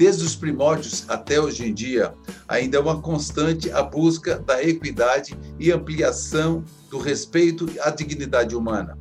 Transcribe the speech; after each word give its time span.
desde 0.00 0.24
os 0.24 0.34
primórdios 0.34 1.04
até 1.08 1.38
hoje 1.38 1.68
em 1.68 1.74
dia, 1.74 2.14
ainda 2.48 2.78
é 2.78 2.80
uma 2.80 3.02
constante 3.02 3.70
a 3.70 3.82
busca 3.82 4.38
da 4.38 4.64
equidade 4.64 5.38
e 5.58 5.70
ampliação 5.70 6.64
do 6.88 6.96
respeito 6.96 7.68
à 7.82 7.90
dignidade 7.90 8.56
humana. 8.56 8.96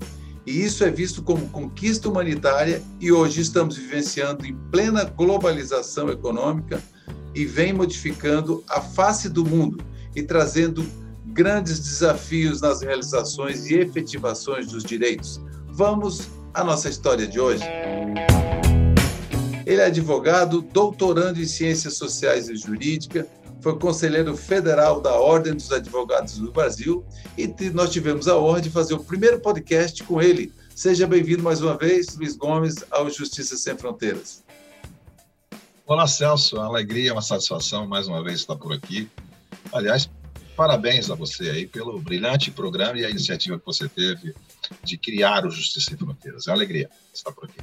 E 0.45 0.62
isso 0.62 0.84
é 0.84 0.91
visto 0.91 1.23
como 1.23 1.48
conquista 1.52 2.09
humanitária 2.09 2.84
e 2.99 3.13
hoje 3.13 3.39
estamos 3.39 3.77
vivenciando 3.77 4.45
em 4.45 4.54
plena 4.70 5.05
globalização 5.05 6.09
econômica 6.09 6.84
e 7.34 7.45
vem 7.45 7.71
modificando 7.71 8.61
a 8.68 8.81
face 8.81 9.29
do 9.29 9.45
mundo 9.45 9.81
e 10.13 10.21
trazendo 10.21 10.86
grandes 11.27 11.79
desafios 11.79 12.59
nas 12.59 12.81
realizações 12.81 13.68
e 13.68 13.75
efetivações 13.75 14.67
dos 14.67 14.84
direitos. 14.84 15.39
Vamos 15.70 16.27
à 16.53 16.61
nossa 16.61 16.89
história 16.89 17.25
de 17.25 17.39
hoje. 17.39 17.63
Ele 19.70 19.82
é 19.82 19.86
advogado, 19.86 20.64
doutorando 20.64 21.40
em 21.40 21.46
Ciências 21.46 21.94
Sociais 21.94 22.50
e 22.50 22.55
Jurídica, 22.55 23.28
foi 23.62 23.78
conselheiro 23.78 24.36
federal 24.36 25.00
da 25.00 25.14
Ordem 25.14 25.54
dos 25.54 25.72
Advogados 25.72 26.40
do 26.40 26.52
Brasil 26.52 27.05
e 27.38 27.48
nós 27.72 27.92
tivemos 27.92 28.28
a 28.28 28.36
honra 28.36 28.62
de 28.62 28.72
fazer 28.72 28.95
o 28.95 29.04
primeiro 29.04 29.40
podcast 29.40 30.04
com 30.05 30.20
ele. 30.20 30.52
Seja 30.73 31.05
bem-vindo 31.05 31.44
mais 31.44 31.62
uma 31.62 31.78
vez, 31.78 32.16
Luiz 32.16 32.36
Gomes, 32.36 32.84
ao 32.90 33.12
Justiça 33.12 33.55
Sem 33.58 33.78
Fronteiras. 33.78 34.44
Olá, 35.86 36.08
Celso. 36.08 36.56
Uma 36.56 36.66
alegria, 36.66 37.14
uma 37.14 37.22
satisfação 37.22 37.86
mais 37.86 38.08
uma 38.08 38.23
vez 38.23 38.40
estar 38.40 38.56
por 38.56 38.73
aqui. 38.73 39.08
Aliás, 39.72 40.09
parabéns 40.56 41.12
a 41.12 41.14
você 41.14 41.48
aí 41.48 41.67
pelo 41.67 42.00
brilhante 42.00 42.50
programa 42.50 42.98
e 42.98 43.06
a 43.06 43.09
iniciativa 43.12 43.59
que 43.59 43.66
você 43.67 43.88
teve 43.88 44.34
de 44.84 44.98
criar 44.98 45.45
o 45.45 45.52
Justiça 45.52 45.92
Sem 45.92 45.98
Fronteiras. 46.00 46.48
É 46.48 46.50
uma 46.50 46.58
alegria 46.58 46.89
estar 47.14 47.31
por 47.31 47.45
aqui. 47.45 47.59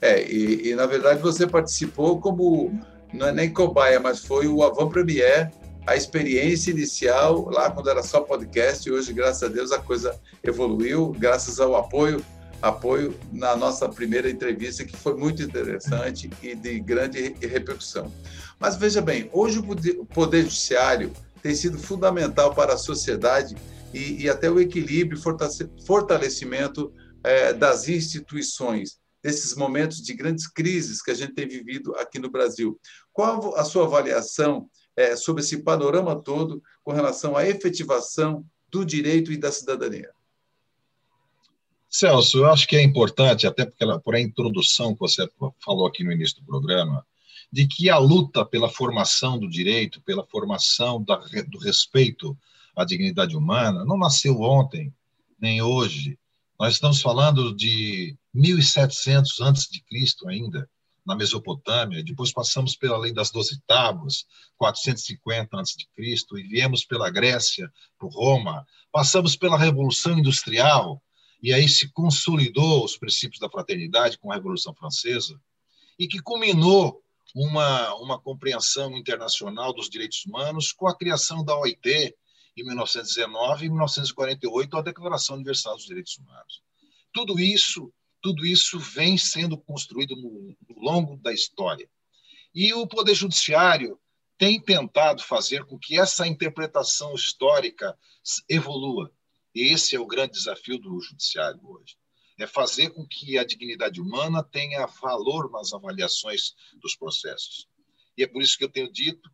É, 0.00 0.22
e, 0.22 0.70
e 0.70 0.74
na 0.74 0.86
verdade 0.86 1.20
você 1.20 1.46
participou 1.46 2.20
como 2.20 2.72
não 3.12 3.26
é 3.26 3.32
nem 3.32 3.52
cobaia, 3.52 4.00
mas 4.00 4.20
foi 4.20 4.48
o 4.48 4.62
Avant 4.62 4.88
Premier, 4.88 5.50
a 5.86 5.96
experiência 5.96 6.70
inicial, 6.70 7.50
lá 7.50 7.70
quando 7.70 7.90
era 7.90 8.02
só 8.02 8.20
podcast, 8.20 8.88
e 8.88 8.92
hoje, 8.92 9.12
graças 9.12 9.42
a 9.42 9.48
Deus, 9.48 9.72
a 9.72 9.78
coisa 9.78 10.18
evoluiu, 10.42 11.12
graças 11.18 11.60
ao 11.60 11.76
apoio 11.76 12.24
apoio 12.62 13.18
na 13.32 13.56
nossa 13.56 13.88
primeira 13.88 14.30
entrevista, 14.30 14.84
que 14.84 14.96
foi 14.96 15.16
muito 15.16 15.42
interessante 15.42 16.30
e 16.40 16.54
de 16.54 16.78
grande 16.78 17.34
repercussão. 17.40 18.10
Mas 18.58 18.76
veja 18.76 19.02
bem, 19.02 19.28
hoje 19.32 19.58
o 19.58 20.06
Poder 20.06 20.42
Judiciário 20.42 21.12
tem 21.42 21.56
sido 21.56 21.76
fundamental 21.76 22.54
para 22.54 22.74
a 22.74 22.78
sociedade 22.78 23.56
e, 23.92 24.22
e 24.22 24.30
até 24.30 24.48
o 24.48 24.60
equilíbrio 24.60 25.20
fortalecimento 25.84 26.92
é, 27.24 27.52
das 27.52 27.88
instituições 27.88 29.01
desses 29.22 29.54
momentos 29.54 30.02
de 30.02 30.14
grandes 30.14 30.46
crises 30.46 31.02
que 31.02 31.10
a 31.10 31.14
gente 31.14 31.34
tem 31.34 31.46
vivido 31.46 31.94
aqui 31.96 32.18
no 32.18 32.30
Brasil. 32.30 32.78
Qual 33.12 33.56
a 33.56 33.64
sua 33.64 33.84
avaliação 33.84 34.68
é, 34.96 35.16
sobre 35.16 35.42
esse 35.42 35.62
panorama 35.62 36.20
todo 36.20 36.62
com 36.82 36.92
relação 36.92 37.36
à 37.36 37.46
efetivação 37.46 38.44
do 38.68 38.84
direito 38.84 39.32
e 39.32 39.36
da 39.36 39.52
cidadania? 39.52 40.10
Celso, 41.88 42.38
eu 42.38 42.50
acho 42.50 42.66
que 42.66 42.74
é 42.74 42.82
importante, 42.82 43.46
até 43.46 43.66
porque 43.66 43.84
por 44.02 44.14
a 44.14 44.20
introdução 44.20 44.94
que 44.94 45.00
você 45.00 45.28
falou 45.62 45.86
aqui 45.86 46.02
no 46.02 46.10
início 46.10 46.40
do 46.40 46.46
programa, 46.46 47.06
de 47.52 47.66
que 47.66 47.90
a 47.90 47.98
luta 47.98 48.46
pela 48.46 48.70
formação 48.70 49.38
do 49.38 49.46
direito, 49.46 50.00
pela 50.00 50.26
formação 50.26 51.04
da, 51.04 51.16
do 51.48 51.58
respeito 51.58 52.36
à 52.74 52.82
dignidade 52.82 53.36
humana, 53.36 53.84
não 53.84 53.98
nasceu 53.98 54.40
ontem, 54.40 54.90
nem 55.38 55.60
hoje. 55.60 56.18
Nós 56.62 56.74
estamos 56.74 57.02
falando 57.02 57.52
de 57.52 58.16
1700 58.32 59.40
antes 59.40 59.68
de 59.68 59.82
Cristo 59.82 60.28
ainda, 60.28 60.70
na 61.04 61.16
Mesopotâmia, 61.16 62.04
depois 62.04 62.32
passamos 62.32 62.76
pela 62.76 62.96
lei 62.96 63.12
das 63.12 63.32
doze 63.32 63.60
tábuas, 63.66 64.24
450 64.58 65.56
antes 65.56 65.76
de 65.76 65.88
Cristo, 65.88 66.38
e 66.38 66.44
viemos 66.44 66.84
pela 66.84 67.10
Grécia, 67.10 67.68
por 67.98 68.12
Roma, 68.12 68.64
passamos 68.92 69.34
pela 69.34 69.58
Revolução 69.58 70.16
Industrial, 70.16 71.02
e 71.42 71.52
aí 71.52 71.68
se 71.68 71.90
consolidou 71.90 72.84
os 72.84 72.96
princípios 72.96 73.40
da 73.40 73.50
fraternidade 73.50 74.16
com 74.16 74.30
a 74.30 74.36
Revolução 74.36 74.72
Francesa, 74.72 75.36
e 75.98 76.06
que 76.06 76.22
culminou 76.22 77.02
uma, 77.34 77.92
uma 77.96 78.20
compreensão 78.20 78.96
internacional 78.96 79.72
dos 79.72 79.90
direitos 79.90 80.24
humanos 80.24 80.70
com 80.70 80.86
a 80.86 80.96
criação 80.96 81.44
da 81.44 81.58
OIT 81.58 82.14
em 82.56 82.64
1919 82.64 83.66
e 83.66 83.68
1948, 83.68 84.76
a 84.76 84.82
Declaração 84.82 85.36
Universal 85.36 85.76
dos 85.76 85.86
Direitos 85.86 86.18
Humanos. 86.18 86.62
Tudo 87.12 87.38
isso 87.38 87.92
tudo 88.22 88.46
isso 88.46 88.78
vem 88.78 89.18
sendo 89.18 89.58
construído 89.58 90.14
no, 90.14 90.56
no 90.68 90.80
longo 90.80 91.16
da 91.16 91.32
história. 91.32 91.90
E 92.54 92.72
o 92.72 92.86
Poder 92.86 93.14
Judiciário 93.14 93.98
tem 94.38 94.60
tentado 94.60 95.22
fazer 95.22 95.64
com 95.64 95.78
que 95.78 95.98
essa 95.98 96.26
interpretação 96.26 97.14
histórica 97.14 97.98
evolua. 98.48 99.12
E 99.54 99.72
esse 99.72 99.96
é 99.96 100.00
o 100.00 100.06
grande 100.06 100.34
desafio 100.34 100.78
do 100.78 101.00
Judiciário 101.00 101.60
hoje. 101.64 101.96
É 102.38 102.46
fazer 102.46 102.90
com 102.90 103.06
que 103.06 103.36
a 103.36 103.44
dignidade 103.44 104.00
humana 104.00 104.42
tenha 104.42 104.86
valor 104.86 105.50
nas 105.50 105.72
avaliações 105.72 106.54
dos 106.80 106.96
processos. 106.96 107.66
E 108.16 108.22
é 108.22 108.26
por 108.26 108.40
isso 108.40 108.56
que 108.56 108.64
eu 108.64 108.70
tenho 108.70 108.90
dito 108.90 109.28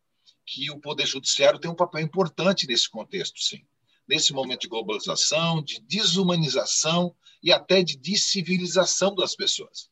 que 0.48 0.70
o 0.70 0.80
Poder 0.80 1.06
Judiciário 1.06 1.58
tem 1.58 1.70
um 1.70 1.76
papel 1.76 2.00
importante 2.00 2.66
nesse 2.66 2.88
contexto, 2.88 3.38
sim 3.40 3.62
nesse 4.08 4.32
momento 4.32 4.62
de 4.62 4.68
globalização, 4.68 5.62
de 5.62 5.80
desumanização 5.82 7.14
e 7.42 7.52
até 7.52 7.82
de 7.82 7.96
descivilização 7.96 9.14
das 9.14 9.36
pessoas. 9.36 9.90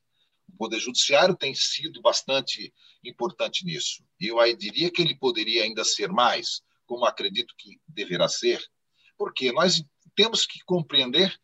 O 0.49 0.56
Poder 0.56 0.81
Judiciário 0.81 1.37
tem 1.37 1.55
sido 1.55 2.00
bastante 2.00 2.72
importante 3.05 3.65
nisso. 3.65 4.03
E 4.19 4.28
eu 4.28 4.41
aí 4.41 4.56
diria 4.56 4.91
que 4.91 5.03
ele 5.03 5.15
poderia 5.15 5.65
ainda 5.65 5.84
ser 5.84 6.09
mais, 6.09 6.62
como 6.87 7.05
acredito 7.05 7.55
que 7.59 7.78
deverá 7.87 8.27
ser, 8.27 8.65
porque 9.19 9.53
nós 9.53 9.84
temos 10.15 10.47
que 10.47 10.61
compreender 10.65 11.38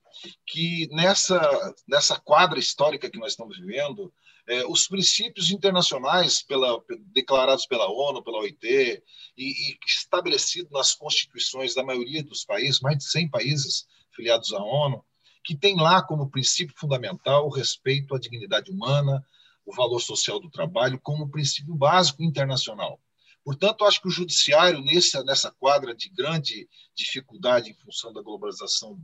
que 0.47 0.89
nessa, 0.93 1.75
nessa 1.87 2.19
quadra 2.19 2.59
histórica 2.59 3.11
que 3.11 3.19
nós 3.19 3.33
estamos 3.33 3.59
vivendo, 3.59 4.13
é, 4.49 4.67
os 4.67 4.89
princípios 4.89 5.51
internacionais 5.51 6.43
pela, 6.43 6.83
declarados 7.13 7.67
pela 7.67 7.91
ONU, 7.91 8.23
pela 8.23 8.39
OIT, 8.39 9.03
e, 9.37 9.71
e 9.71 9.79
estabelecidos 9.87 10.71
nas 10.73 10.95
constituições 10.95 11.75
da 11.75 11.85
maioria 11.85 12.23
dos 12.23 12.45
países, 12.45 12.81
mais 12.81 12.99
de 12.99 13.05
100 13.05 13.31
países 13.31 13.87
filiados 14.15 14.53
à 14.53 14.63
ONU, 14.63 15.05
que 15.45 15.57
tem 15.57 15.77
lá 15.77 16.03
como 16.03 16.31
princípio 16.31 16.75
fundamental 16.77 17.47
o 17.47 17.51
respeito 17.51 18.15
à 18.15 18.19
dignidade 18.19 18.71
humana, 18.71 19.25
o 19.65 19.73
valor 19.73 20.01
social 20.01 20.41
do 20.41 20.51
trabalho, 20.51 21.01
como 21.01 21.31
princípio 21.31 21.75
básico 21.75 22.23
internacional. 22.23 23.01
Portanto, 23.45 23.85
acho 23.85 24.01
que 24.01 24.09
o 24.09 24.11
judiciário, 24.11 24.81
nessa, 24.83 25.25
nessa 25.25 25.51
quadra 25.51 25.95
de 25.95 26.09
grande 26.09 26.69
dificuldade 26.95 27.71
em 27.71 27.75
função 27.75 28.13
da 28.13 28.23
globalização 28.23 29.01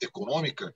econômica, 0.00 0.74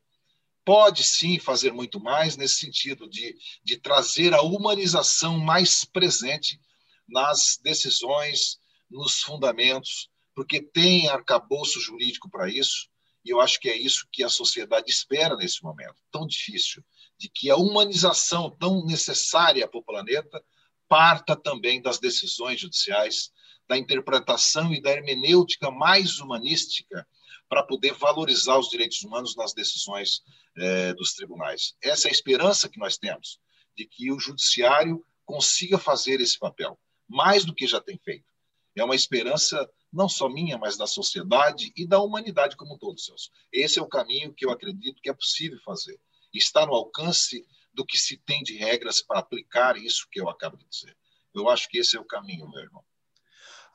pode 0.66 1.04
sim 1.04 1.38
fazer 1.38 1.72
muito 1.72 2.00
mais 2.00 2.36
nesse 2.36 2.56
sentido 2.56 3.08
de, 3.08 3.38
de 3.62 3.76
trazer 3.76 4.34
a 4.34 4.42
humanização 4.42 5.38
mais 5.38 5.84
presente 5.84 6.60
nas 7.08 7.56
decisões, 7.62 8.58
nos 8.90 9.20
fundamentos, 9.20 10.10
porque 10.34 10.60
tem 10.60 11.08
arcabouço 11.08 11.78
jurídico 11.80 12.28
para 12.28 12.50
isso, 12.50 12.88
e 13.24 13.30
eu 13.30 13.40
acho 13.40 13.60
que 13.60 13.68
é 13.68 13.76
isso 13.76 14.08
que 14.10 14.24
a 14.24 14.28
sociedade 14.28 14.90
espera 14.90 15.36
nesse 15.36 15.62
momento 15.62 15.94
tão 16.10 16.26
difícil, 16.26 16.84
de 17.16 17.28
que 17.28 17.48
a 17.48 17.56
humanização 17.56 18.50
tão 18.50 18.84
necessária 18.84 19.68
para 19.68 19.78
o 19.78 19.84
planeta 19.84 20.44
parta 20.88 21.36
também 21.36 21.80
das 21.80 22.00
decisões 22.00 22.60
judiciais, 22.60 23.30
da 23.68 23.78
interpretação 23.78 24.74
e 24.74 24.82
da 24.82 24.90
hermenêutica 24.90 25.70
mais 25.70 26.18
humanística 26.18 27.06
para 27.48 27.62
poder 27.62 27.92
valorizar 27.94 28.58
os 28.58 28.68
direitos 28.68 29.02
humanos 29.02 29.36
nas 29.36 29.52
decisões 29.52 30.22
é, 30.56 30.92
dos 30.94 31.14
tribunais. 31.14 31.74
Essa 31.80 32.08
é 32.08 32.10
a 32.10 32.12
esperança 32.12 32.68
que 32.68 32.78
nós 32.78 32.98
temos, 32.98 33.38
de 33.76 33.86
que 33.86 34.10
o 34.12 34.18
judiciário 34.18 35.04
consiga 35.24 35.78
fazer 35.78 36.20
esse 36.20 36.38
papel, 36.38 36.78
mais 37.08 37.44
do 37.44 37.54
que 37.54 37.66
já 37.66 37.80
tem 37.80 37.98
feito. 37.98 38.26
É 38.74 38.84
uma 38.84 38.94
esperança 38.94 39.68
não 39.92 40.08
só 40.08 40.28
minha, 40.28 40.58
mas 40.58 40.76
da 40.76 40.86
sociedade 40.86 41.72
e 41.74 41.86
da 41.86 42.00
humanidade 42.00 42.56
como 42.56 42.74
um 42.74 42.78
todo, 42.78 43.00
Celso. 43.00 43.30
Esse 43.52 43.78
é 43.78 43.82
o 43.82 43.88
caminho 43.88 44.34
que 44.34 44.44
eu 44.44 44.50
acredito 44.50 45.00
que 45.00 45.08
é 45.08 45.14
possível 45.14 45.58
fazer. 45.64 45.98
Está 46.32 46.66
no 46.66 46.74
alcance 46.74 47.46
do 47.72 47.84
que 47.84 47.96
se 47.96 48.18
tem 48.18 48.42
de 48.42 48.56
regras 48.56 49.00
para 49.00 49.20
aplicar 49.20 49.76
isso 49.76 50.06
que 50.10 50.20
eu 50.20 50.28
acabo 50.28 50.56
de 50.56 50.66
dizer. 50.68 50.96
Eu 51.34 51.48
acho 51.48 51.68
que 51.68 51.78
esse 51.78 51.96
é 51.96 52.00
o 52.00 52.04
caminho, 52.04 52.48
meu 52.50 52.60
irmão. 52.60 52.84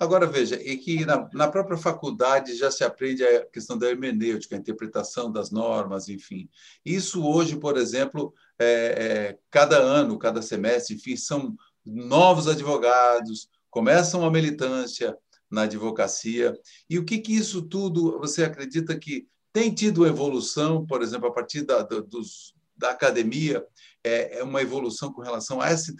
Agora, 0.01 0.25
veja, 0.25 0.59
e 0.59 0.77
que 0.77 1.05
na, 1.05 1.29
na, 1.31 1.47
própria 1.47 1.77
faculdade 1.77 2.55
já 2.55 2.71
se 2.71 2.83
aprende 2.83 3.23
a 3.23 3.45
questão 3.45 3.77
da 3.77 3.87
hermenêutica, 3.87 4.55
a 4.55 4.57
interpretação 4.57 5.31
das 5.31 5.51
normas, 5.51 6.09
enfim. 6.09 6.49
Isso 6.83 7.23
hoje, 7.23 7.55
por 7.55 7.77
exemplo, 7.77 8.33
é, 8.57 8.65
é, 8.65 9.37
cada 9.51 9.77
ano, 9.77 10.17
cada 10.17 10.41
semestre, 10.41 10.95
enfim, 10.95 11.15
são 11.15 11.55
novos 11.85 12.47
advogados, 12.47 13.47
começam 13.69 14.25
a 14.25 14.31
militância 14.31 15.15
na 15.51 15.63
advocacia. 15.65 16.59
E 16.89 16.97
o 16.97 17.05
que, 17.05 17.19
que 17.19 17.35
isso 17.35 17.61
tudo 17.61 18.17
você 18.17 18.43
acredita 18.43 18.97
que 18.97 19.27
tem 19.53 19.71
tido 19.71 20.07
evolução, 20.07 20.83
por 20.83 21.03
exemplo, 21.03 21.27
a 21.27 21.31
partir 21.31 21.61
da, 21.61 21.83
dos, 21.83 22.55
da 22.75 22.89
academia 22.89 23.63
é, 24.03 24.39
é 24.39 24.43
uma 24.43 24.63
evolução 24.63 25.13
com 25.13 25.21
relação 25.21 25.61
a 25.61 25.69
essa 25.69 25.93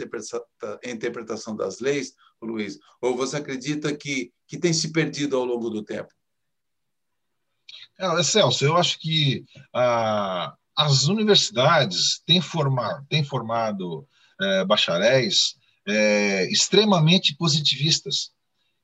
interpretação 0.84 1.56
das 1.56 1.80
leis, 1.80 2.16
Luiz? 2.46 2.78
Ou 3.02 3.16
você 3.16 3.38
acredita 3.38 3.96
que, 3.96 4.32
que 4.48 4.58
tem 4.58 4.74
se 4.74 4.92
perdido 4.92 5.38
ao 5.38 5.46
longo 5.46 5.70
do 5.70 5.84
tempo? 5.84 6.12
É, 8.00 8.24
Celso, 8.24 8.66
eu 8.66 8.76
acho 8.78 9.00
que 9.00 9.46
ah, 9.74 10.56
as 10.76 11.06
universidades 11.06 12.22
têm, 12.26 12.42
formar, 12.42 13.06
têm 13.10 13.24
formado 13.24 14.08
é, 14.40 14.66
bacharéis 14.66 15.56
é, 15.88 16.52
extremamente 16.52 17.36
positivistas. 17.36 18.32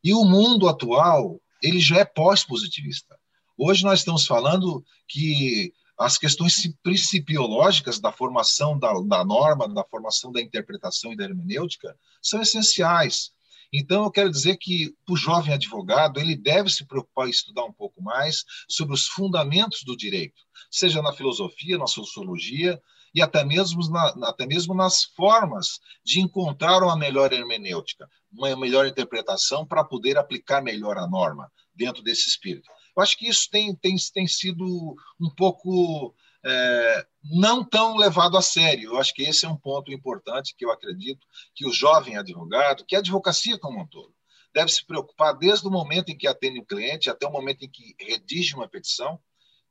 E 0.03 0.13
o 0.13 0.23
mundo 0.23 0.67
atual 0.67 1.41
ele 1.61 1.79
já 1.79 1.97
é 1.97 2.05
pós-positivista. 2.05 3.17
Hoje 3.57 3.83
nós 3.83 3.99
estamos 3.99 4.27
falando 4.27 4.85
que 5.07 5.73
as 5.97 6.17
questões 6.17 6.71
principiológicas 6.83 7.99
da 7.99 8.11
formação 8.11 8.77
da, 8.77 8.93
da 9.01 9.25
norma, 9.25 9.67
da 9.67 9.83
formação 9.83 10.31
da 10.31 10.39
interpretação 10.39 11.11
e 11.11 11.17
da 11.17 11.23
hermenêutica 11.23 11.97
são 12.21 12.39
essenciais. 12.41 13.31
Então, 13.71 14.03
eu 14.03 14.11
quero 14.11 14.29
dizer 14.29 14.57
que 14.57 14.93
o 15.09 15.15
jovem 15.15 15.53
advogado 15.53 16.19
ele 16.19 16.35
deve 16.35 16.69
se 16.69 16.85
preocupar 16.85 17.27
em 17.27 17.31
estudar 17.31 17.65
um 17.65 17.73
pouco 17.73 18.01
mais 18.01 18.43
sobre 18.69 18.93
os 18.93 19.07
fundamentos 19.07 19.83
do 19.83 19.95
direito, 19.95 20.41
seja 20.71 21.01
na 21.01 21.13
filosofia, 21.13 21.77
na 21.77 21.87
sociologia 21.87 22.81
e 23.13 23.21
até 23.21 23.43
mesmo, 23.43 23.81
na, 23.89 24.29
até 24.29 24.45
mesmo 24.45 24.73
nas 24.73 25.03
formas 25.03 25.79
de 26.03 26.19
encontrar 26.21 26.83
uma 26.83 26.95
melhor 26.95 27.33
hermenêutica, 27.33 28.07
uma 28.31 28.55
melhor 28.55 28.85
interpretação 28.85 29.65
para 29.65 29.83
poder 29.83 30.17
aplicar 30.17 30.61
melhor 30.61 30.97
a 30.97 31.07
norma 31.07 31.51
dentro 31.73 32.01
desse 32.03 32.29
espírito. 32.29 32.69
Eu 32.95 33.03
acho 33.03 33.17
que 33.17 33.27
isso 33.27 33.47
tem, 33.51 33.75
tem, 33.75 33.95
tem 34.13 34.27
sido 34.27 34.95
um 35.19 35.29
pouco 35.35 36.15
é, 36.47 37.07
não 37.23 37.63
tão 37.63 37.97
levado 37.97 38.37
a 38.37 38.41
sério. 38.41 38.91
Eu 38.91 38.97
acho 38.97 39.13
que 39.13 39.23
esse 39.23 39.45
é 39.45 39.49
um 39.49 39.57
ponto 39.57 39.91
importante 39.91 40.55
que 40.57 40.65
eu 40.65 40.71
acredito 40.71 41.25
que 41.53 41.67
o 41.67 41.73
jovem 41.73 42.17
advogado, 42.17 42.85
que 42.85 42.95
a 42.95 42.99
advocacia 42.99 43.59
como 43.59 43.81
um 43.81 43.87
todo, 43.87 44.15
deve 44.53 44.71
se 44.71 44.85
preocupar 44.85 45.37
desde 45.37 45.67
o 45.67 45.71
momento 45.71 46.09
em 46.09 46.17
que 46.17 46.27
atende 46.27 46.59
o 46.59 46.65
cliente 46.65 47.09
até 47.09 47.27
o 47.27 47.31
momento 47.31 47.63
em 47.63 47.69
que 47.69 47.95
redige 47.99 48.55
uma 48.55 48.67
petição, 48.67 49.19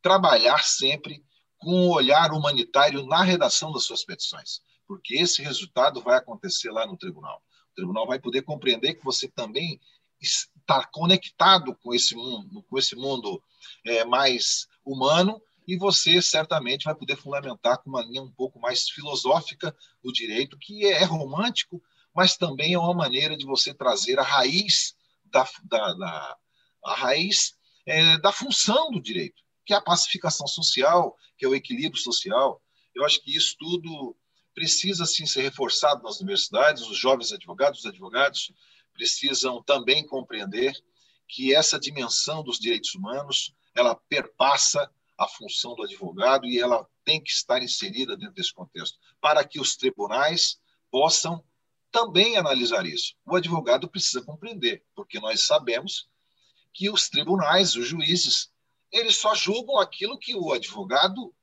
trabalhar 0.02 0.62
sempre 0.64 1.24
com 1.58 1.70
um 1.70 1.90
olhar 1.90 2.30
humanitário 2.32 3.06
na 3.06 3.22
redação 3.22 3.72
das 3.72 3.84
suas 3.84 4.04
petições, 4.04 4.60
porque 4.86 5.14
esse 5.16 5.42
resultado 5.42 6.02
vai 6.02 6.18
acontecer 6.18 6.70
lá 6.70 6.86
no 6.86 6.96
tribunal. 6.98 7.42
O 7.72 7.74
tribunal 7.74 8.06
vai 8.06 8.20
poder 8.20 8.42
compreender 8.42 8.94
que 8.94 9.04
você 9.04 9.26
também 9.28 9.80
está 10.20 10.84
conectado 10.92 11.74
com 11.82 11.94
esse 11.94 12.14
mundo, 12.14 12.62
com 12.68 12.78
esse 12.78 12.94
mundo 12.94 13.42
é, 13.84 14.04
mais 14.04 14.66
humano 14.84 15.40
e 15.66 15.76
você 15.76 16.22
certamente 16.22 16.84
vai 16.84 16.94
poder 16.94 17.16
fundamentar 17.16 17.78
com 17.78 17.90
uma 17.90 18.02
linha 18.02 18.22
um 18.22 18.30
pouco 18.30 18.60
mais 18.60 18.88
filosófica 18.88 19.76
o 20.02 20.12
direito, 20.12 20.58
que 20.58 20.86
é 20.86 21.02
romântico, 21.04 21.82
mas 22.14 22.36
também 22.36 22.74
é 22.74 22.78
uma 22.78 22.94
maneira 22.94 23.36
de 23.36 23.44
você 23.44 23.74
trazer 23.74 24.18
a 24.18 24.22
raiz 24.22 24.94
da, 25.24 25.46
da, 25.64 25.92
da 25.94 26.36
a 26.84 26.94
raiz 26.94 27.56
é, 27.84 28.16
da 28.18 28.32
função 28.32 28.90
do 28.90 29.00
direito, 29.00 29.42
que 29.64 29.74
é 29.74 29.76
a 29.76 29.82
pacificação 29.82 30.46
social, 30.46 31.16
que 31.36 31.44
é 31.44 31.48
o 31.48 31.54
equilíbrio 31.54 32.00
social. 32.00 32.62
Eu 32.94 33.04
acho 33.04 33.20
que 33.22 33.36
isso 33.36 33.56
tudo 33.58 34.16
precisa 34.54 35.04
sim 35.04 35.26
ser 35.26 35.42
reforçado 35.42 36.02
nas 36.02 36.20
universidades, 36.20 36.86
os 36.86 36.96
jovens 36.96 37.32
advogados, 37.32 37.80
os 37.80 37.86
advogados 37.86 38.52
precisam 38.94 39.62
também 39.62 40.06
compreender 40.06 40.72
que 41.28 41.54
essa 41.54 41.78
dimensão 41.78 42.42
dos 42.42 42.58
direitos 42.58 42.94
humanos 42.94 43.52
ela 43.74 43.94
perpassa 43.94 44.90
a 45.18 45.26
função 45.26 45.74
do 45.74 45.82
advogado 45.82 46.46
e 46.46 46.58
ela 46.58 46.86
tem 47.04 47.22
que 47.22 47.30
estar 47.30 47.62
inserida 47.62 48.16
dentro 48.16 48.34
desse 48.34 48.52
contexto 48.52 48.98
para 49.20 49.44
que 49.44 49.60
os 49.60 49.76
tribunais 49.76 50.58
possam 50.90 51.42
também 51.90 52.36
analisar 52.36 52.84
isso. 52.84 53.14
O 53.24 53.36
advogado 53.36 53.88
precisa 53.88 54.22
compreender, 54.22 54.84
porque 54.94 55.18
nós 55.18 55.46
sabemos 55.46 56.08
que 56.72 56.90
os 56.90 57.08
tribunais, 57.08 57.74
os 57.74 57.86
juízes, 57.86 58.50
eles 58.92 59.16
só 59.16 59.34
julgam 59.34 59.78
aquilo 59.78 60.18
que 60.18 60.34
o 60.34 60.52
advogado 60.52 61.34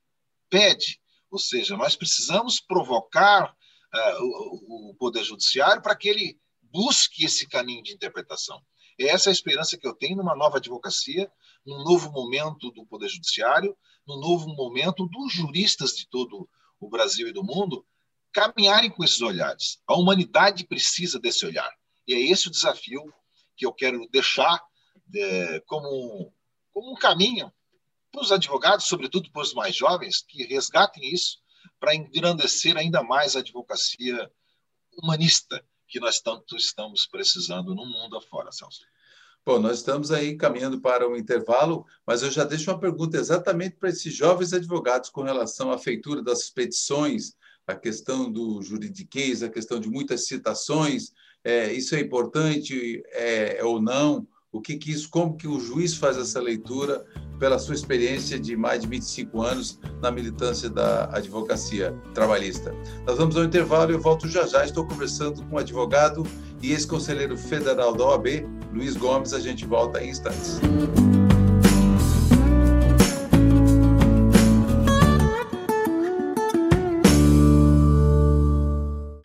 pede. 0.48 1.00
Ou 1.30 1.38
seja, 1.38 1.76
nós 1.76 1.96
precisamos 1.96 2.60
provocar 2.60 3.50
uh, 3.50 4.22
o, 4.22 4.90
o 4.90 4.94
Poder 4.94 5.24
Judiciário 5.24 5.82
para 5.82 5.96
que 5.96 6.08
ele 6.08 6.38
busque 6.62 7.24
esse 7.24 7.48
caminho 7.48 7.82
de 7.82 7.92
interpretação. 7.92 8.62
Essa 8.98 9.28
é 9.28 9.30
a 9.30 9.32
esperança 9.32 9.76
que 9.76 9.86
eu 9.86 9.94
tenho 9.94 10.16
numa 10.16 10.36
nova 10.36 10.58
advocacia, 10.58 11.30
num 11.64 11.82
novo 11.82 12.10
momento 12.10 12.70
do 12.70 12.84
Poder 12.86 13.08
Judiciário, 13.08 13.76
num 14.06 14.18
novo 14.18 14.48
momento 14.48 15.06
dos 15.06 15.32
juristas 15.32 15.96
de 15.96 16.08
todo 16.08 16.48
o 16.78 16.88
Brasil 16.88 17.28
e 17.28 17.32
do 17.32 17.42
mundo 17.42 17.86
caminharem 18.32 18.90
com 18.90 19.04
esses 19.04 19.20
olhares. 19.20 19.80
A 19.86 19.94
humanidade 19.94 20.66
precisa 20.66 21.18
desse 21.18 21.46
olhar. 21.46 21.72
E 22.06 22.12
é 22.12 22.20
esse 22.20 22.48
o 22.48 22.50
desafio 22.50 23.02
que 23.56 23.64
eu 23.64 23.72
quero 23.72 24.08
deixar 24.10 24.60
é, 25.14 25.60
como, 25.60 26.32
como 26.72 26.92
um 26.92 26.96
caminho 26.96 27.52
para 28.10 28.22
os 28.22 28.32
advogados, 28.32 28.86
sobretudo 28.86 29.30
para 29.30 29.42
os 29.42 29.54
mais 29.54 29.74
jovens, 29.76 30.22
que 30.22 30.44
resgatem 30.44 31.12
isso 31.12 31.38
para 31.80 31.94
engrandecer 31.94 32.76
ainda 32.76 33.02
mais 33.02 33.36
a 33.36 33.40
advocacia 33.40 34.30
humanista, 34.92 35.64
que 35.88 36.00
nós 36.00 36.20
tanto 36.20 36.56
estamos 36.56 37.06
precisando 37.06 37.74
no 37.74 37.86
mundo 37.86 38.16
afora, 38.16 38.52
Celso. 38.52 38.80
Bom, 39.46 39.58
nós 39.58 39.78
estamos 39.78 40.10
aí 40.10 40.36
caminhando 40.36 40.80
para 40.80 41.06
um 41.06 41.14
intervalo, 41.14 41.84
mas 42.06 42.22
eu 42.22 42.30
já 42.30 42.44
deixo 42.44 42.70
uma 42.70 42.80
pergunta 42.80 43.18
exatamente 43.18 43.76
para 43.76 43.90
esses 43.90 44.14
jovens 44.14 44.54
advogados 44.54 45.10
com 45.10 45.20
relação 45.20 45.70
à 45.70 45.76
feitura 45.76 46.22
das 46.22 46.48
petições, 46.48 47.34
a 47.66 47.74
questão 47.74 48.32
do 48.32 48.62
juridiquês, 48.62 49.42
a 49.42 49.50
questão 49.50 49.78
de 49.78 49.90
muitas 49.90 50.26
citações, 50.26 51.12
é, 51.44 51.70
isso 51.74 51.94
é 51.94 52.00
importante 52.00 53.02
é, 53.08 53.62
ou 53.62 53.82
não? 53.82 54.26
O 54.54 54.60
que, 54.60 54.76
que 54.76 54.92
isso, 54.92 55.10
como 55.10 55.36
que 55.36 55.48
o 55.48 55.58
juiz 55.58 55.96
faz 55.96 56.16
essa 56.16 56.40
leitura 56.40 57.04
pela 57.40 57.58
sua 57.58 57.74
experiência 57.74 58.38
de 58.38 58.56
mais 58.56 58.82
de 58.82 58.86
25 58.86 59.42
anos 59.42 59.80
na 60.00 60.12
militância 60.12 60.70
da 60.70 61.06
advocacia 61.06 61.92
trabalhista. 62.14 62.72
Nós 63.04 63.18
vamos 63.18 63.36
ao 63.36 63.42
intervalo 63.42 63.90
e 63.90 63.94
eu 63.94 64.00
volto 64.00 64.28
já 64.28 64.46
já. 64.46 64.64
Estou 64.64 64.86
conversando 64.86 65.44
com 65.46 65.56
o 65.56 65.58
advogado 65.58 66.24
e 66.62 66.70
ex-conselheiro 66.70 67.36
federal 67.36 67.96
da 67.96 68.04
OAB, 68.04 68.46
Luiz 68.72 68.96
Gomes. 68.96 69.32
A 69.32 69.40
gente 69.40 69.66
volta 69.66 70.00
em 70.00 70.10
instantes. 70.10 70.60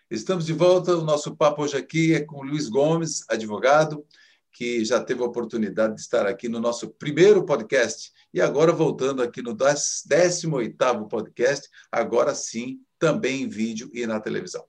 Estamos 0.09 0.43
de 0.43 0.53
volta. 0.53 0.98
O 0.98 1.03
nosso 1.03 1.36
papo 1.36 1.62
hoje 1.62 1.77
aqui 1.77 2.15
é 2.15 2.21
com 2.21 2.41
Luiz 2.41 2.67
Gomes, 2.67 3.24
advogado, 3.29 4.03
que 4.59 4.83
já 4.83 5.01
teve 5.01 5.23
a 5.23 5.25
oportunidade 5.25 5.95
de 5.95 6.01
estar 6.01 6.27
aqui 6.27 6.49
no 6.49 6.59
nosso 6.59 6.89
primeiro 6.89 7.45
podcast 7.45 8.11
e 8.33 8.41
agora 8.41 8.73
voltando 8.73 9.23
aqui 9.23 9.41
no 9.41 9.55
18º 9.55 11.07
podcast, 11.07 11.69
agora 11.89 12.35
sim, 12.35 12.81
também 12.99 13.43
em 13.43 13.47
vídeo 13.47 13.89
e 13.93 14.05
na 14.05 14.19
televisão. 14.19 14.61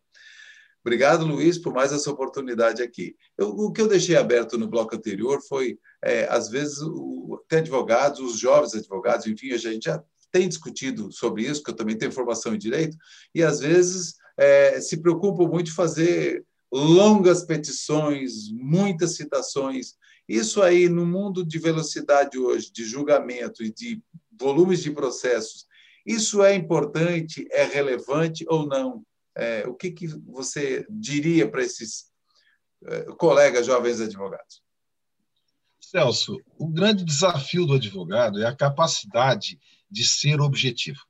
Obrigado, 0.81 1.27
Luiz, 1.27 1.59
por 1.59 1.75
mais 1.75 1.93
essa 1.93 2.09
oportunidade 2.09 2.81
aqui. 2.81 3.17
Eu, 3.37 3.49
o 3.49 3.73
que 3.73 3.81
eu 3.81 3.89
deixei 3.89 4.15
aberto 4.15 4.57
no 4.57 4.69
bloco 4.69 4.95
anterior 4.95 5.41
foi, 5.49 5.77
é, 6.05 6.25
às 6.31 6.49
vezes, 6.49 6.81
o, 6.83 7.45
tem 7.49 7.59
advogados, 7.59 8.21
os 8.21 8.39
jovens 8.39 8.77
advogados, 8.77 9.27
enfim, 9.27 9.51
a 9.51 9.59
gente 9.59 9.87
já 9.87 10.01
tem 10.31 10.49
discutido 10.49 11.11
sobre 11.11 11.43
isso, 11.43 11.65
que 11.65 11.71
eu 11.73 11.77
também 11.77 11.99
tenho 11.99 12.13
formação 12.13 12.55
em 12.55 12.59
direito, 12.59 12.97
e 13.35 13.43
às 13.43 13.59
vezes 13.59 14.15
é, 14.39 14.81
se 14.81 14.99
preocupam 14.99 15.49
muito 15.49 15.73
em 15.73 15.75
fazer 15.75 16.47
longas 16.73 17.45
petições, 17.45 18.51
muitas 18.51 19.17
citações. 19.17 19.95
Isso 20.29 20.63
aí, 20.63 20.89
no 20.89 21.05
mundo 21.05 21.45
de 21.45 21.59
velocidade 21.59 22.39
hoje, 22.39 22.71
de 22.73 22.85
julgamento 22.85 23.65
e 23.65 23.73
de 23.73 24.03
volumes 24.39 24.83
de 24.83 24.91
processos, 24.91 25.67
isso 26.07 26.43
é 26.43 26.55
importante, 26.55 27.47
é 27.51 27.65
relevante 27.65 28.45
ou 28.49 28.67
não? 28.67 29.05
É, 29.37 29.67
o 29.67 29.75
que, 29.75 29.91
que 29.91 30.07
você 30.07 30.87
diria 30.89 31.49
para 31.49 31.63
esses 31.63 32.11
é, 32.85 33.03
colegas 33.17 33.67
jovens 33.67 34.01
advogados? 34.01 34.63
Celso, 35.81 36.37
o 36.57 36.69
grande 36.69 37.05
desafio 37.05 37.67
do 37.67 37.75
advogado 37.75 38.41
é 38.41 38.47
a 38.47 38.55
capacidade 38.55 39.59
de 39.91 40.07
ser 40.07 40.41
objetivo. 40.41 41.01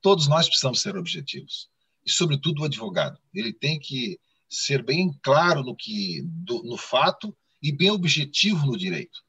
Todos 0.00 0.28
nós 0.28 0.46
precisamos 0.46 0.80
ser 0.80 0.96
objetivos. 0.96 1.68
E, 2.04 2.10
sobretudo, 2.10 2.62
o 2.62 2.64
advogado. 2.64 3.18
Ele 3.34 3.52
tem 3.52 3.78
que 3.78 4.18
ser 4.54 4.82
bem 4.82 5.10
claro 5.22 5.62
no 5.62 5.74
que 5.74 6.22
do, 6.24 6.62
no 6.62 6.76
fato 6.76 7.36
e 7.62 7.72
bem 7.72 7.90
objetivo 7.90 8.66
no 8.66 8.76
direito. 8.76 9.22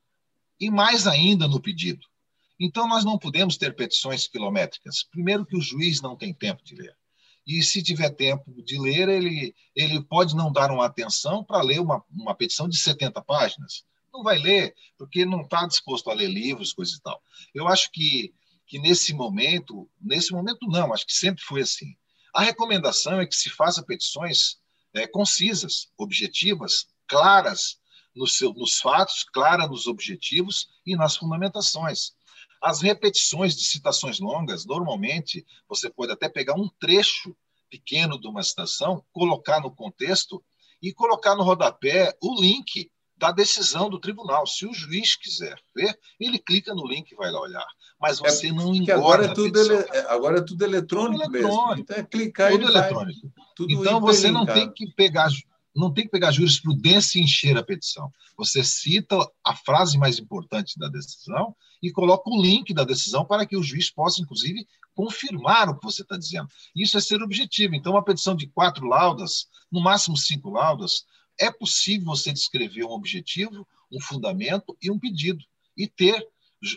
E 0.60 0.70
mais 0.70 1.08
ainda 1.08 1.48
no 1.48 1.62
pedido. 1.62 2.06
Então 2.60 2.88
nós 2.88 3.04
não 3.04 3.18
podemos 3.18 3.58
ter 3.58 3.76
petições 3.76 4.28
quilométricas. 4.28 5.04
Primeiro 5.04 5.46
que 5.46 5.58
o 5.58 5.62
juiz 5.62 6.02
não 6.02 6.16
tem 6.16 6.34
tempo 6.34 6.64
de 6.64 6.76
ler. 6.76 6.96
E 7.46 7.62
se 7.62 7.84
tiver 7.84 8.10
tempo 8.10 8.64
de 8.64 8.80
ler, 8.80 9.08
ele, 9.08 9.54
ele 9.76 10.02
pode 10.04 10.36
não 10.36 10.52
dar 10.52 10.72
uma 10.72 10.86
atenção 10.86 11.44
para 11.44 11.62
ler 11.62 11.80
uma, 11.80 12.04
uma 12.10 12.34
petição 12.34 12.68
de 12.68 12.78
70 12.78 13.22
páginas. 13.22 13.84
Não 14.12 14.24
vai 14.24 14.40
ler, 14.40 14.74
porque 14.98 15.26
não 15.26 15.42
está 15.42 15.68
disposto 15.68 16.10
a 16.10 16.14
ler 16.14 16.30
livros, 16.30 16.74
coisas 16.74 16.96
e 16.96 17.02
tal. 17.02 17.22
Eu 17.54 17.68
acho 17.68 17.92
que 17.92 18.34
que 18.68 18.80
nesse 18.80 19.14
momento, 19.14 19.90
nesse 20.02 20.32
momento 20.32 20.68
não, 20.68 20.94
acho 20.94 21.06
que 21.06 21.14
sempre 21.14 21.44
foi 21.44 21.62
assim. 21.62 21.96
A 22.34 22.42
recomendação 22.42 23.20
é 23.22 23.26
que 23.26 23.36
se 23.36 23.50
faça 23.50 23.84
petições 23.84 24.58
é, 24.96 25.06
concisas, 25.08 25.90
objetivas, 25.98 26.88
claras 27.08 27.78
nos, 28.16 28.38
seu, 28.38 28.54
nos 28.54 28.80
fatos, 28.80 29.24
claras 29.24 29.70
nos 29.70 29.88
objetivos 29.88 30.70
e 30.86 30.96
nas 30.96 31.18
fundamentações. 31.18 32.14
As 32.62 32.82
repetições 32.82 33.56
de 33.56 33.64
citações 33.64 34.20
longas, 34.20 34.66
normalmente, 34.66 35.46
você 35.68 35.90
pode 35.90 36.14
até 36.14 36.30
pegar 36.30 36.56
um 36.56 36.70
trecho 36.80 37.36
pequeno 37.70 38.20
de 38.20 38.28
uma 38.28 38.42
citação, 38.42 39.04
colocar 39.12 39.60
no 39.60 39.70
contexto 39.70 40.44
e 40.82 40.94
colocar 40.94 41.36
no 41.36 41.44
rodapé 41.44 42.16
o 42.22 42.42
link 42.42 42.90
da 43.18 43.32
decisão 43.32 43.90
do 43.90 44.00
tribunal. 44.00 44.46
Se 44.46 44.66
o 44.66 44.74
juiz 44.74 45.16
quiser 45.16 45.58
ver, 45.76 45.98
ele 46.20 46.38
clica 46.38 46.74
no 46.74 46.88
link 46.88 47.12
e 47.12 47.16
vai 47.16 47.32
lá 47.32 47.42
olhar. 47.42 47.68
Mas 48.00 48.20
é 48.22 48.30
você 48.30 48.48
é, 48.48 48.52
não 48.52 48.76
engorda 48.76 48.94
agora 48.94 49.26
é 49.26 49.34
tudo 49.34 49.60
ele, 49.60 49.74
é, 49.74 50.00
agora 50.10 50.38
é 50.40 50.42
tudo 50.42 50.64
eletrônico, 50.64 51.24
tudo 51.24 51.36
eletrônico 51.36 51.62
mesmo. 51.62 51.82
Então 51.82 51.98
é 51.98 52.04
clicar 52.04 52.52
tudo 52.52 52.68
eletrônico. 52.68 53.32
Tudo 53.56 53.74
então 53.74 54.02
você 54.02 54.32
não 54.32 54.46
tem 54.46 54.72
que 54.72 54.88
pegar 54.94 55.30
não 55.76 55.94
tem 55.94 56.06
que 56.06 56.12
pegar 56.12 56.32
jurisprudência 56.32 57.20
e 57.20 57.24
encher 57.24 57.58
a 57.58 57.64
petição. 57.64 58.10
Você 58.38 58.64
cita 58.64 59.18
a 59.44 59.54
frase 59.54 59.98
mais 59.98 60.18
importante 60.18 60.80
da 60.80 60.88
decisão 60.88 61.54
e 61.84 61.92
coloca 61.92 62.30
o 62.30 62.42
link 62.42 62.74
da 62.74 62.86
decisão 62.86 63.26
para 63.26 63.46
que 63.46 63.58
o 63.58 63.64
juiz 63.64 63.92
possa, 63.92 64.22
inclusive, 64.22 64.66
confirmar 64.96 65.70
o 65.70 65.78
que 65.78 65.86
você 65.86 66.02
está 66.02 66.16
dizendo. 66.16 66.48
Isso 66.74 66.98
é 66.98 67.02
ser 67.02 67.22
objetivo. 67.22 67.76
Então, 67.76 67.92
uma 67.92 68.04
petição 68.04 68.36
de 68.36 68.48
quatro 68.48 68.88
laudas, 68.88 69.48
no 69.70 69.82
máximo 69.82 70.16
cinco 70.16 70.50
laudas, 70.50 71.04
é 71.40 71.52
possível 71.52 72.06
você 72.06 72.32
descrever 72.32 72.84
um 72.84 72.92
objetivo, 72.92 73.68
um 73.92 74.00
fundamento 74.02 74.78
e 74.82 74.90
um 74.90 75.00
pedido. 75.00 75.44
E 75.78 75.88
ter, 75.88 76.26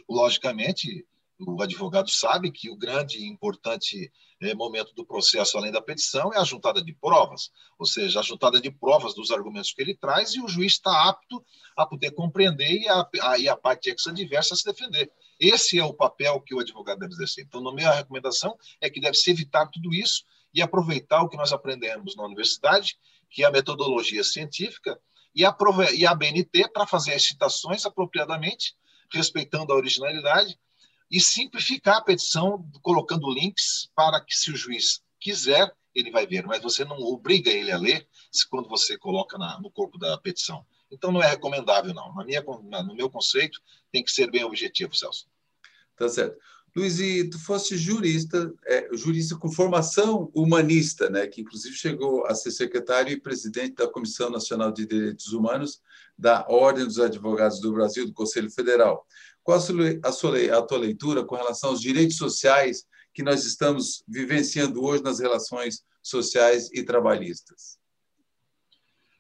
logicamente, 0.09 1.07
o 1.39 1.63
advogado 1.63 2.11
sabe 2.11 2.51
que 2.51 2.69
o 2.69 2.77
grande 2.77 3.19
e 3.19 3.29
importante 3.29 4.11
é, 4.41 4.55
momento 4.55 4.95
do 4.95 5.05
processo, 5.05 5.57
além 5.57 5.71
da 5.71 5.81
petição, 5.81 6.33
é 6.33 6.39
a 6.39 6.45
juntada 6.45 6.83
de 6.83 6.93
provas, 6.93 7.51
ou 7.79 7.87
seja, 7.87 8.21
a 8.21 8.23
juntada 8.23 8.61
de 8.61 8.71
provas 8.71 9.15
dos 9.15 9.31
argumentos 9.31 9.73
que 9.73 9.83
ele 9.83 9.97
traz 9.97 10.35
e 10.35 10.41
o 10.41 10.49
juiz 10.49 10.73
está 10.73 11.09
apto 11.09 11.45
a 11.77 11.87
poder 11.87 12.13
compreender 12.13 12.83
e 12.83 12.89
a, 12.89 13.09
a, 13.23 13.39
e 13.39 13.49
a 13.49 13.57
parte 13.57 13.91
ex-adversa 13.91 14.57
se 14.57 14.65
defender. 14.65 15.11
Esse 15.41 15.79
é 15.79 15.85
o 15.85 15.95
papel 15.95 16.41
que 16.41 16.55
o 16.55 16.61
advogado 16.61 16.99
deve 16.99 17.13
exercer. 17.13 17.45
Então, 17.45 17.61
na 17.61 17.73
minha 17.73 17.93
recomendação 17.93 18.57
é 18.81 18.91
que 18.91 19.01
deve-se 19.01 19.31
evitar 19.31 19.67
tudo 19.69 19.95
isso 19.95 20.25
e 20.53 20.63
aproveitar 20.63 21.23
o 21.23 21.29
que 21.29 21.37
nós 21.37 21.53
aprendemos 21.53 22.17
na 22.17 22.25
universidade, 22.25 22.97
que 23.31 23.43
é 23.43 23.47
a 23.47 23.51
metodologia 23.51 24.25
científica, 24.25 24.99
e 25.35 25.45
a, 25.45 25.57
e 25.95 26.07
a 26.07 26.15
BNT 26.15 26.69
para 26.73 26.87
fazer 26.87 27.15
as 27.15 27.23
citações 27.23 27.85
apropriadamente, 27.87 28.75
respeitando 29.13 29.73
a 29.73 29.77
originalidade, 29.77 30.59
e 31.11 31.21
simplificar 31.21 31.97
a 31.97 32.03
petição, 32.03 32.69
colocando 32.83 33.33
links 33.33 33.91
para 33.95 34.21
que, 34.21 34.35
se 34.35 34.51
o 34.51 34.57
juiz 34.57 35.03
quiser, 35.19 35.73
ele 35.95 36.11
vai 36.11 36.27
ver, 36.27 36.47
mas 36.47 36.63
você 36.63 36.85
não 36.85 36.99
obriga 36.99 37.51
ele 37.51 37.73
a 37.73 37.79
ler 37.79 38.07
se 38.31 38.49
quando 38.49 38.69
você 38.69 38.99
coloca 38.99 39.39
na, 39.39 39.59
no 39.61 39.71
corpo 39.71 39.99
da 39.99 40.19
petição. 40.19 40.65
Então, 40.91 41.11
não 41.11 41.23
é 41.23 41.29
recomendável, 41.29 41.95
não. 41.95 42.15
Na 42.15 42.25
minha, 42.25 42.43
no 42.43 42.95
meu 42.95 43.11
conceito, 43.11 43.61
tem 43.91 44.03
que 44.03 44.11
ser 44.11 44.31
bem 44.31 44.45
objetivo, 44.45 44.95
Celso. 44.95 45.27
Tá 45.97 46.09
certo. 46.09 46.39
Luiz, 46.79 47.01
e 47.01 47.29
tu 47.29 47.39
fosse 47.39 47.77
jurista, 47.77 48.55
é, 48.65 48.89
jurista 48.97 49.37
com 49.37 49.51
formação 49.51 50.31
humanista, 50.33 51.11
né, 51.11 51.27
que 51.27 51.41
inclusive 51.41 51.75
chegou 51.75 52.25
a 52.27 52.35
ser 52.35 52.53
secretário 52.53 53.13
e 53.13 53.21
presidente 53.21 53.75
da 53.75 53.89
Comissão 53.89 54.31
Nacional 54.31 54.71
de 54.71 54.87
Direitos 54.87 55.33
Humanos 55.33 55.83
da 56.17 56.47
Ordem 56.49 56.85
dos 56.85 57.01
Advogados 57.01 57.61
do 57.61 57.73
Brasil, 57.73 58.07
do 58.07 58.13
Conselho 58.13 58.51
Federal. 58.51 59.05
Qual 59.43 59.59
a 59.59 60.13
sua, 60.13 60.57
a 60.57 60.63
tua 60.63 60.79
leitura 60.79 61.25
com 61.25 61.35
relação 61.35 61.71
aos 61.71 61.81
direitos 61.81 62.17
sociais 62.17 62.87
que 63.13 63.23
nós 63.25 63.45
estamos 63.45 64.05
vivenciando 64.07 64.85
hoje 64.85 65.03
nas 65.03 65.19
relações 65.19 65.83
sociais 66.01 66.71
e 66.73 66.85
trabalhistas? 66.85 67.77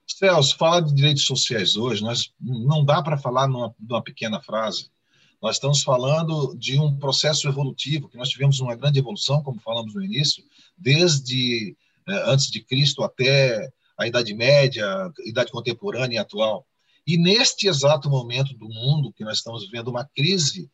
Celso, 0.06 0.56
falar 0.56 0.80
de 0.80 0.94
direitos 0.94 1.24
sociais 1.24 1.76
hoje, 1.76 2.02
nós, 2.02 2.32
não 2.40 2.84
dá 2.84 3.02
para 3.02 3.18
falar 3.18 3.48
numa, 3.48 3.74
numa 3.78 4.02
pequena 4.02 4.40
frase. 4.40 4.90
Nós 5.40 5.56
estamos 5.56 5.82
falando 5.82 6.54
de 6.56 6.78
um 6.78 6.96
processo 6.96 7.46
evolutivo, 7.48 8.08
que 8.08 8.16
nós 8.16 8.28
tivemos 8.28 8.58
uma 8.60 8.74
grande 8.74 8.98
evolução, 8.98 9.42
como 9.42 9.60
falamos 9.60 9.94
no 9.94 10.02
início, 10.02 10.42
desde 10.76 11.76
eh, 12.08 12.22
antes 12.26 12.50
de 12.50 12.60
Cristo 12.60 13.04
até 13.04 13.70
a 13.96 14.06
Idade 14.06 14.34
Média, 14.34 15.12
Idade 15.24 15.52
Contemporânea 15.52 16.16
e 16.16 16.18
atual. 16.18 16.66
E 17.06 17.16
neste 17.16 17.68
exato 17.68 18.10
momento 18.10 18.52
do 18.54 18.68
mundo, 18.68 19.12
que 19.12 19.24
nós 19.24 19.38
estamos 19.38 19.64
vivendo 19.64 19.88
uma 19.88 20.04
crise 20.04 20.70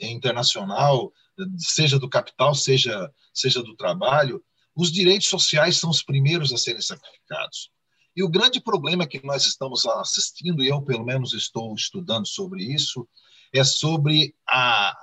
internacional, 0.00 1.12
seja 1.56 1.98
do 1.98 2.08
capital, 2.08 2.54
seja, 2.54 3.10
seja 3.32 3.62
do 3.62 3.74
trabalho, 3.74 4.42
os 4.76 4.92
direitos 4.92 5.28
sociais 5.28 5.78
são 5.78 5.88
os 5.88 6.02
primeiros 6.02 6.52
a 6.52 6.58
serem 6.58 6.82
sacrificados. 6.82 7.70
E 8.14 8.22
o 8.22 8.28
grande 8.28 8.60
problema 8.60 9.06
que 9.06 9.24
nós 9.24 9.46
estamos 9.46 9.86
assistindo, 9.86 10.62
e 10.62 10.68
eu 10.68 10.82
pelo 10.82 11.04
menos 11.04 11.32
estou 11.32 11.74
estudando 11.74 12.26
sobre 12.26 12.62
isso, 12.64 13.08
é 13.52 13.64
sobre 13.64 14.34
a, 14.48 14.96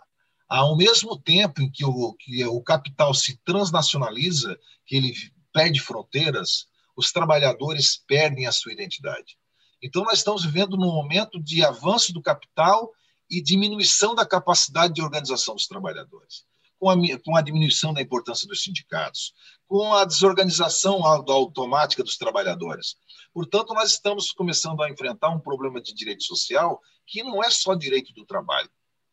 ao 0.47 0.77
mesmo 0.77 1.17
tempo 1.19 1.61
em 1.61 1.69
que 1.69 1.83
o, 1.83 2.13
que 2.13 2.45
o 2.45 2.61
capital 2.61 3.13
se 3.13 3.37
transnacionaliza, 3.43 4.57
que 4.85 4.95
ele 4.95 5.13
perde 5.51 5.79
fronteiras, 5.79 6.67
os 6.95 7.11
trabalhadores 7.11 8.01
perdem 8.07 8.47
a 8.47 8.51
sua 8.51 8.73
identidade. 8.73 9.37
Então, 9.81 10.03
nós 10.03 10.19
estamos 10.19 10.43
vivendo 10.43 10.75
num 10.75 10.91
momento 10.91 11.41
de 11.41 11.63
avanço 11.63 12.11
do 12.11 12.21
capital 12.21 12.91
e 13.29 13.41
diminuição 13.41 14.15
da 14.15 14.25
capacidade 14.25 14.93
de 14.93 15.01
organização 15.01 15.53
dos 15.53 15.67
trabalhadores, 15.67 16.45
com 16.79 16.89
a, 16.89 16.95
com 17.23 17.35
a 17.35 17.41
diminuição 17.41 17.93
da 17.93 18.01
importância 18.01 18.47
dos 18.47 18.63
sindicatos, 18.63 19.33
com 19.67 19.93
a 19.93 20.05
desorganização 20.05 21.05
automática 21.05 22.03
dos 22.03 22.17
trabalhadores. 22.17 22.95
Portanto, 23.37 23.71
nós 23.75 23.91
estamos 23.91 24.31
começando 24.31 24.81
a 24.81 24.89
enfrentar 24.89 25.29
um 25.29 25.39
problema 25.39 25.79
de 25.79 25.93
direito 25.93 26.23
social 26.23 26.81
que 27.05 27.21
não 27.21 27.43
é 27.43 27.51
só 27.51 27.75
direito 27.75 28.11
do 28.11 28.25
trabalho, 28.25 28.67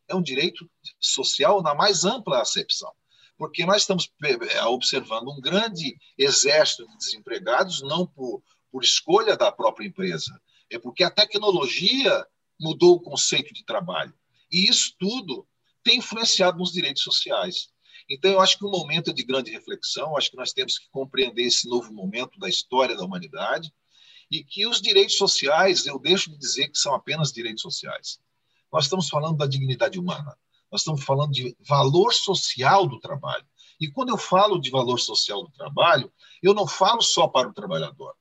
é 0.07 0.15
um 0.15 0.21
direito 0.21 0.67
social 0.99 1.61
na 1.61 1.75
mais 1.75 2.05
ampla 2.05 2.41
acepção 2.41 2.91
porque 3.37 3.63
nós 3.67 3.83
estamos 3.83 4.11
eh, 4.23 4.63
observando 4.63 5.29
um 5.29 5.39
grande 5.39 5.95
exército 6.17 6.87
de 6.87 6.97
desempregados, 6.97 7.83
não 7.83 8.07
por, 8.07 8.41
por 8.71 8.83
escolha 8.83 9.37
da 9.37 9.51
própria 9.51 9.85
empresa, 9.85 10.41
é 10.71 10.79
porque 10.79 11.03
a 11.03 11.11
tecnologia 11.11 12.25
mudou 12.59 12.95
o 12.95 13.01
conceito 13.01 13.53
de 13.53 13.63
trabalho. 13.63 14.13
E 14.51 14.67
isso 14.67 14.95
tudo 14.97 15.47
tem 15.83 15.99
influenciado 15.99 16.57
nos 16.57 16.71
direitos 16.71 17.03
sociais. 17.03 17.67
Então, 18.09 18.31
eu 18.31 18.41
acho 18.41 18.57
que 18.57 18.65
o 18.65 18.71
momento 18.71 19.11
é 19.11 19.13
de 19.13 19.23
grande 19.23 19.51
reflexão, 19.51 20.17
acho 20.17 20.31
que 20.31 20.37
nós 20.37 20.51
temos 20.51 20.79
que 20.79 20.89
compreender 20.89 21.43
esse 21.43 21.69
novo 21.69 21.93
momento 21.93 22.39
da 22.39 22.49
história 22.49 22.95
da 22.95 23.03
humanidade 23.05 23.71
e 24.35 24.43
que 24.43 24.67
os 24.67 24.81
direitos 24.81 25.15
sociais, 25.15 25.85
eu 25.85 25.97
deixo 25.97 26.29
de 26.29 26.37
dizer 26.37 26.67
que 26.67 26.77
são 26.77 26.93
apenas 26.93 27.31
direitos 27.31 27.61
sociais. 27.61 28.19
Nós 28.71 28.85
estamos 28.85 29.07
falando 29.07 29.37
da 29.37 29.47
dignidade 29.47 29.97
humana, 29.97 30.37
nós 30.69 30.81
estamos 30.81 31.03
falando 31.03 31.31
de 31.31 31.55
valor 31.61 32.13
social 32.13 32.85
do 32.85 32.99
trabalho. 32.99 33.45
E 33.79 33.89
quando 33.89 34.09
eu 34.09 34.17
falo 34.17 34.59
de 34.59 34.69
valor 34.69 34.99
social 34.99 35.43
do 35.43 35.51
trabalho, 35.51 36.11
eu 36.43 36.53
não 36.53 36.67
falo 36.67 37.01
só 37.01 37.27
para 37.27 37.47
o 37.47 37.53
trabalhador, 37.53 38.13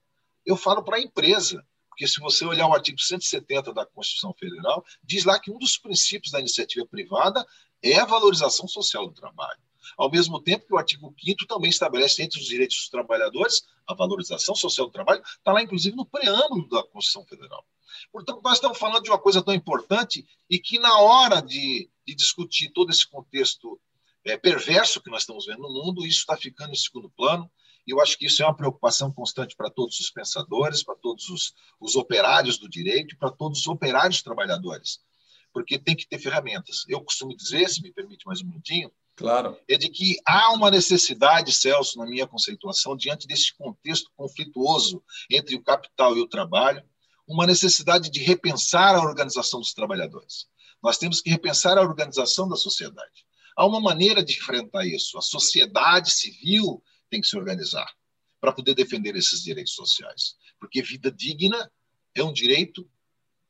eu 0.47 0.56
falo 0.56 0.85
para 0.85 0.99
a 0.99 1.00
empresa, 1.00 1.64
porque 1.88 2.06
se 2.06 2.21
você 2.21 2.44
olhar 2.44 2.68
o 2.68 2.75
artigo 2.75 3.00
170 3.00 3.73
da 3.73 3.87
Constituição 3.87 4.33
Federal, 4.35 4.85
diz 5.02 5.25
lá 5.25 5.40
que 5.40 5.50
um 5.50 5.59
dos 5.59 5.76
princípios 5.76 6.30
da 6.30 6.38
iniciativa 6.38 6.87
privada 6.87 7.44
é 7.83 7.99
a 7.99 8.04
valorização 8.04 8.68
social 8.68 9.09
do 9.09 9.14
trabalho. 9.14 9.61
Ao 9.96 10.10
mesmo 10.10 10.40
tempo 10.40 10.66
que 10.66 10.74
o 10.74 10.78
artigo 10.78 11.14
5 11.18 11.46
também 11.46 11.70
estabelece 11.70 12.22
entre 12.22 12.40
os 12.40 12.46
direitos 12.46 12.76
dos 12.76 12.88
trabalhadores 12.88 13.62
a 13.86 13.94
valorização 13.94 14.54
social 14.54 14.86
do 14.86 14.92
trabalho, 14.92 15.22
está 15.22 15.52
lá 15.52 15.62
inclusive 15.62 15.96
no 15.96 16.06
preâmbulo 16.06 16.68
da 16.68 16.82
Constituição 16.82 17.24
Federal. 17.26 17.64
Portanto, 18.10 18.40
nós 18.42 18.54
estamos 18.54 18.78
falando 18.78 19.02
de 19.02 19.10
uma 19.10 19.18
coisa 19.18 19.42
tão 19.42 19.54
importante 19.54 20.26
e 20.48 20.58
que 20.58 20.78
na 20.78 20.98
hora 20.98 21.40
de, 21.40 21.88
de 22.06 22.14
discutir 22.14 22.70
todo 22.70 22.90
esse 22.90 23.08
contexto 23.08 23.80
é, 24.24 24.36
perverso 24.36 25.02
que 25.02 25.10
nós 25.10 25.22
estamos 25.22 25.46
vendo 25.46 25.62
no 25.62 25.72
mundo, 25.72 26.06
isso 26.06 26.20
está 26.20 26.36
ficando 26.36 26.72
em 26.72 26.76
segundo 26.76 27.10
plano. 27.10 27.50
E 27.86 27.90
eu 27.90 28.00
acho 28.00 28.16
que 28.16 28.26
isso 28.26 28.42
é 28.42 28.46
uma 28.46 28.56
preocupação 28.56 29.12
constante 29.12 29.54
para 29.54 29.70
todos 29.70 30.00
os 30.00 30.10
pensadores, 30.10 30.82
para 30.82 30.96
todos 30.96 31.28
os, 31.28 31.54
os 31.78 31.94
operários 31.96 32.56
do 32.56 32.68
direito, 32.68 33.16
para 33.18 33.30
todos 33.30 33.60
os 33.60 33.66
operários 33.66 34.22
trabalhadores, 34.22 35.00
porque 35.52 35.78
tem 35.78 35.94
que 35.94 36.06
ter 36.06 36.18
ferramentas. 36.18 36.84
Eu 36.88 37.02
costumo 37.02 37.36
dizer, 37.36 37.68
se 37.68 37.82
me 37.82 37.92
permite 37.92 38.26
mais 38.26 38.40
um 38.40 38.46
minutinho, 38.46 38.90
Claro. 39.16 39.56
É 39.68 39.76
de 39.76 39.88
que 39.88 40.18
há 40.26 40.52
uma 40.52 40.71
necessidade, 40.71 41.52
Celso, 41.52 41.99
na 41.99 42.06
minha 42.06 42.26
conceituação, 42.26 42.97
diante 42.97 43.26
desse 43.26 43.54
contexto 43.54 44.11
conflituoso 44.16 45.02
entre 45.30 45.54
o 45.54 45.62
capital 45.62 46.16
e 46.16 46.21
o 46.21 46.28
trabalho, 46.28 46.83
uma 47.26 47.47
necessidade 47.47 48.11
de 48.11 48.21
repensar 48.21 48.94
a 48.94 49.02
organização 49.02 49.61
dos 49.61 49.73
trabalhadores. 49.73 50.47
Nós 50.83 50.99
temos 50.99 51.21
que 51.21 51.30
repensar 51.30 51.78
a 51.78 51.83
organização 51.83 52.49
da 52.49 52.56
sociedade. 52.56 53.25
Há 53.56 53.64
uma 53.64 53.80
maneira 53.80 54.23
de 54.23 54.35
enfrentar 54.35 54.85
isso. 54.85 55.16
A 55.16 55.23
sociedade 55.23 56.11
civil 56.11 56.83
tem 57.09 57.21
que 57.21 57.26
se 57.26 57.37
organizar 57.37 57.90
para 58.40 58.52
poder 58.52 58.75
defender 58.75 59.16
esses 59.16 59.42
direitos 59.42 59.75
sociais. 59.75 60.37
Porque 60.59 60.83
vida 60.83 61.11
digna 61.11 61.71
é 62.14 62.23
um 62.23 62.33
direito 62.33 62.88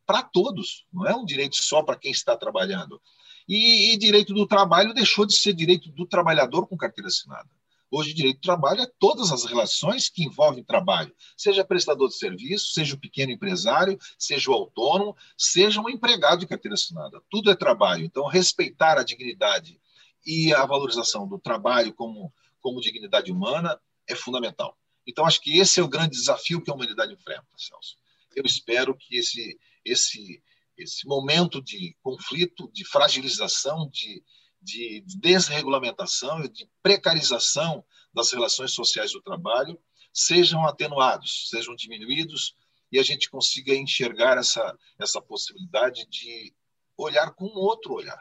para 0.06 0.22
todos, 0.22 0.86
não 0.92 1.06
é 1.06 1.16
um 1.16 1.24
direito 1.24 1.56
só 1.56 1.82
para 1.82 1.98
quem 1.98 2.12
está 2.12 2.36
trabalhando. 2.36 3.00
E, 3.48 3.92
e 3.92 3.96
direito 3.96 4.32
do 4.32 4.46
trabalho 4.46 4.94
deixou 4.94 5.26
de 5.26 5.34
ser 5.34 5.52
direito 5.52 5.90
do 5.90 6.06
trabalhador 6.06 6.66
com 6.66 6.76
carteira 6.76 7.08
assinada. 7.08 7.48
Hoje, 7.90 8.12
direito 8.12 8.38
do 8.38 8.42
trabalho 8.42 8.80
é 8.80 8.90
todas 8.98 9.30
as 9.30 9.44
relações 9.44 10.08
que 10.08 10.24
envolvem 10.24 10.64
trabalho, 10.64 11.14
seja 11.36 11.64
prestador 11.64 12.08
de 12.08 12.16
serviço, 12.16 12.72
seja 12.72 12.96
o 12.96 12.98
pequeno 12.98 13.30
empresário, 13.30 13.96
seja 14.18 14.50
o 14.50 14.54
autônomo, 14.54 15.16
seja 15.38 15.80
um 15.80 15.88
empregado 15.88 16.40
de 16.40 16.46
carteira 16.46 16.74
assinada. 16.74 17.22
Tudo 17.30 17.52
é 17.52 17.54
trabalho. 17.54 18.04
Então, 18.04 18.26
respeitar 18.26 18.98
a 18.98 19.04
dignidade 19.04 19.80
e 20.26 20.52
a 20.52 20.66
valorização 20.66 21.28
do 21.28 21.38
trabalho 21.38 21.92
como, 21.92 22.32
como 22.60 22.80
dignidade 22.80 23.30
humana 23.30 23.78
é 24.08 24.16
fundamental. 24.16 24.76
Então, 25.06 25.24
acho 25.24 25.40
que 25.40 25.58
esse 25.58 25.78
é 25.78 25.82
o 25.82 25.88
grande 25.88 26.16
desafio 26.16 26.60
que 26.60 26.70
a 26.70 26.74
humanidade 26.74 27.12
enfrenta, 27.12 27.46
Celso. 27.56 27.96
Eu 28.34 28.42
espero 28.44 28.96
que 28.96 29.16
esse, 29.16 29.56
esse, 29.84 30.42
esse 30.76 31.06
momento 31.06 31.62
de 31.62 31.96
conflito, 32.02 32.70
de 32.72 32.84
fragilização, 32.84 33.88
de, 33.90 34.22
de 34.60 35.04
desregulamentação 35.20 36.44
e 36.44 36.48
de 36.48 36.68
precarização 36.82 37.84
das 38.12 38.32
relações 38.32 38.72
sociais 38.72 39.12
do 39.12 39.22
trabalho 39.22 39.78
sejam 40.12 40.64
atenuados, 40.64 41.48
sejam 41.50 41.74
diminuídos 41.74 42.54
e 42.92 42.98
a 42.98 43.02
gente 43.02 43.28
consiga 43.28 43.74
enxergar 43.74 44.38
essa, 44.38 44.78
essa 44.98 45.20
possibilidade 45.20 46.06
de 46.08 46.54
olhar 46.96 47.34
com 47.34 47.46
outro 47.46 47.94
olhar. 47.94 48.20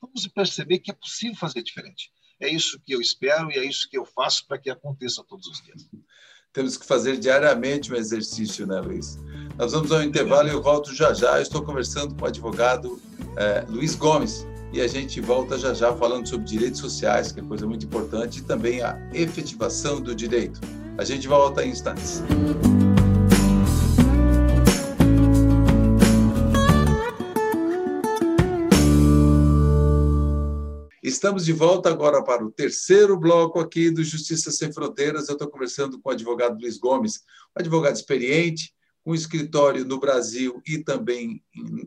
Vamos 0.00 0.26
perceber 0.28 0.78
que 0.78 0.92
é 0.92 0.94
possível 0.94 1.36
fazer 1.36 1.62
diferente. 1.62 2.12
É 2.38 2.48
isso 2.48 2.80
que 2.80 2.94
eu 2.94 3.00
espero 3.00 3.50
e 3.50 3.58
é 3.58 3.64
isso 3.64 3.88
que 3.88 3.98
eu 3.98 4.04
faço 4.04 4.46
para 4.46 4.58
que 4.58 4.70
aconteça 4.70 5.24
todos 5.24 5.46
os 5.46 5.60
dias. 5.62 5.88
Temos 6.52 6.76
que 6.76 6.84
fazer 6.84 7.16
diariamente 7.16 7.90
um 7.90 7.96
exercício, 7.96 8.66
né, 8.66 8.78
Luiz? 8.78 9.18
Nós 9.56 9.72
vamos 9.72 9.90
ao 9.90 10.02
intervalo 10.02 10.48
e 10.48 10.52
eu 10.52 10.62
volto 10.62 10.94
já 10.94 11.14
já. 11.14 11.36
Eu 11.36 11.42
estou 11.42 11.62
conversando 11.62 12.14
com 12.14 12.24
o 12.24 12.28
advogado 12.28 13.00
é, 13.36 13.64
Luiz 13.70 13.94
Gomes, 13.94 14.46
e 14.70 14.80
a 14.82 14.86
gente 14.86 15.18
volta 15.18 15.58
já 15.58 15.72
já 15.72 15.94
falando 15.94 16.28
sobre 16.28 16.46
direitos 16.46 16.80
sociais, 16.80 17.32
que 17.32 17.40
é 17.40 17.42
coisa 17.42 17.66
muito 17.66 17.86
importante, 17.86 18.40
e 18.40 18.42
também 18.42 18.82
a 18.82 18.98
efetivação 19.14 19.98
do 19.98 20.14
direito. 20.14 20.60
A 20.98 21.04
gente 21.04 21.26
volta 21.26 21.64
em 21.64 21.70
instantes. 21.70 22.22
Estamos 31.22 31.44
de 31.44 31.52
volta 31.52 31.88
agora 31.88 32.20
para 32.24 32.44
o 32.44 32.50
terceiro 32.50 33.16
bloco 33.16 33.60
aqui 33.60 33.92
do 33.92 34.02
Justiça 34.02 34.50
Sem 34.50 34.72
Fronteiras. 34.72 35.28
Eu 35.28 35.34
estou 35.34 35.48
conversando 35.48 36.00
com 36.00 36.08
o 36.08 36.12
advogado 36.12 36.60
Luiz 36.60 36.78
Gomes, 36.78 37.18
um 37.56 37.60
advogado 37.60 37.94
experiente, 37.94 38.74
com 39.04 39.14
escritório 39.14 39.84
no 39.84 40.00
Brasil 40.00 40.60
e 40.66 40.78
também 40.78 41.40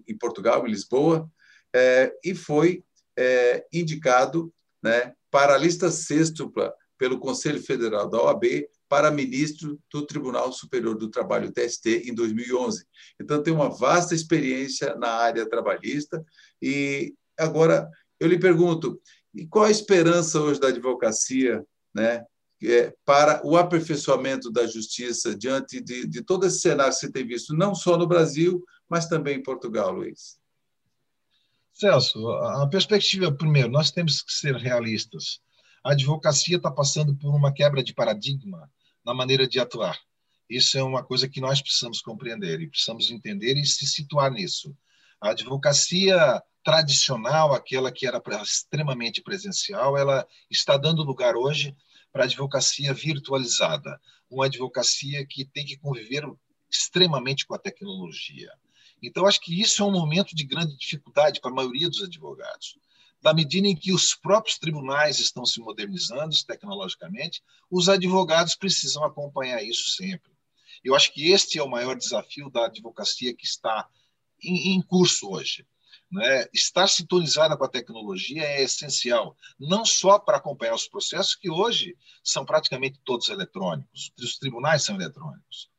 em, 0.08 0.18
Portugal, 0.18 0.66
em 0.66 0.72
Lisboa, 0.72 1.30
é, 1.76 2.14
e 2.24 2.34
foi 2.34 2.82
é, 3.18 3.66
indicado 3.74 4.54
né, 4.82 5.14
para 5.30 5.56
a 5.56 5.58
lista 5.58 5.92
sextupla 5.92 6.74
pelo 6.98 7.20
Conselho 7.20 7.62
Federal 7.62 8.10
da 8.10 8.22
OAB 8.22 8.46
para 8.88 9.12
ministro 9.12 9.78
do 9.92 10.06
Tribunal 10.06 10.54
Superior 10.54 10.98
do 10.98 11.10
Trabalho, 11.10 11.52
TST, 11.52 12.04
em 12.06 12.16
2011. 12.16 12.86
Então, 13.20 13.44
tem 13.44 13.54
uma 13.54 13.68
vasta 13.68 14.16
experiência 14.16 14.96
na 14.96 15.10
área 15.10 15.46
trabalhista. 15.46 16.24
E 16.62 17.14
agora 17.38 17.86
eu 18.18 18.28
lhe 18.30 18.40
pergunto: 18.40 19.02
e 19.36 19.46
qual 19.46 19.66
a 19.66 19.72
esperança 19.72 20.40
hoje 20.40 20.60
da 20.60 20.70
advocacia 20.70 21.64
né, 21.94 22.26
é, 22.64 22.96
para 23.04 23.46
o 23.46 23.58
aperfeiçoamento 23.58 24.50
da 24.50 24.66
justiça 24.66 25.36
diante 25.36 25.82
de, 25.82 26.08
de 26.08 26.24
todo 26.24 26.46
esse 26.46 26.60
cenário 26.60 26.94
que 26.94 27.00
você 27.00 27.12
tem 27.12 27.28
visto, 27.28 27.54
não 27.54 27.76
só 27.76 27.98
no 27.98 28.08
Brasil, 28.08 28.64
mas 28.90 29.08
também 29.08 29.38
em 29.38 29.44
Portugal, 29.44 29.92
Luiz? 29.92 30.40
Celso, 31.74 32.30
a 32.30 32.68
perspectiva, 32.70 33.36
primeiro, 33.36 33.70
nós 33.70 33.92
temos 33.92 34.22
que 34.22 34.32
ser 34.32 34.56
realistas. 34.56 35.42
A 35.84 35.92
advocacia 35.92 36.56
está 36.56 36.72
passando 36.72 37.14
por 37.16 37.36
uma 37.36 37.54
quebra 37.54 37.84
de 37.84 37.94
paradigma 37.94 38.72
na 39.06 39.14
maneira 39.14 39.46
de 39.46 39.60
atuar. 39.60 40.00
Isso 40.50 40.78
é 40.78 40.84
uma 40.84 41.04
coisa 41.04 41.28
que 41.28 41.42
nós 41.42 41.62
precisamos 41.62 42.02
compreender 42.02 42.62
e 42.62 42.70
precisamos 42.70 43.12
entender 43.12 43.58
e 43.58 43.66
se 43.66 43.86
situar 43.86 44.32
nisso. 44.32 44.76
A 45.20 45.32
advocacia 45.32 46.42
tradicional, 46.66 47.54
aquela 47.54 47.92
que 47.92 48.08
era 48.08 48.20
extremamente 48.42 49.22
presencial, 49.22 49.96
ela 49.96 50.28
está 50.50 50.76
dando 50.76 51.04
lugar 51.04 51.36
hoje 51.36 51.78
para 52.12 52.24
a 52.24 52.26
advocacia 52.26 52.92
virtualizada, 52.92 54.02
uma 54.28 54.48
advocacia 54.48 55.24
que 55.28 55.46
tem 55.46 55.64
que 55.64 55.78
conviver 55.78 56.24
extremamente 56.68 57.46
com 57.46 57.54
a 57.54 57.60
tecnologia. 57.60 58.52
Então, 59.02 59.28
acho 59.28 59.40
que 59.42 59.62
isso 59.62 59.84
é 59.84 59.86
um 59.86 59.92
momento 59.92 60.36
de 60.36 60.44
grande 60.44 60.76
dificuldade 60.76 61.40
para 61.40 61.52
a 61.52 61.54
maioria 61.54 61.88
dos 61.88 62.02
advogados. 62.02 62.80
Da 63.22 63.32
medida 63.32 63.68
em 63.68 63.76
que 63.76 63.94
os 63.94 64.16
próprios 64.16 64.58
tribunais 64.58 65.20
estão 65.20 65.46
se 65.46 65.60
modernizando 65.60 66.36
tecnologicamente, 66.48 67.44
os 67.70 67.88
advogados 67.90 68.56
precisam 68.56 69.04
acompanhar 69.04 69.64
isso 69.64 69.92
sempre. 69.92 70.32
Eu 70.84 70.96
acho 70.96 71.14
que 71.14 71.32
este 71.32 71.60
é 71.60 71.64
o 71.64 71.70
maior 71.70 71.96
desafio 71.96 72.50
da 72.50 72.66
advocacia 72.66 73.36
que 73.36 73.46
está 73.46 73.88
em, 74.42 74.76
em 74.76 74.82
curso 74.82 75.30
hoje. 75.30 75.64
Né? 76.12 76.48
Estar 76.54 76.88
sintonizada 76.88 77.58
com 77.58 77.66
a 77.66 77.70
tecnologia 77.70 78.44
é 78.44 78.64
essencial, 78.64 79.36
não 79.60 79.84
só 79.84 80.20
para 80.20 80.38
acompanhar 80.38 80.76
os 80.76 80.88
processos, 80.88 81.36
que 81.36 81.50
hoje 81.50 81.98
são 82.24 82.46
praticamente 82.46 83.00
todos 83.04 83.30
eletrônicos, 83.30 84.12
os 84.20 84.38
tribunais 84.38 84.84
são 84.84 84.96
eletrônicos, 84.96 85.70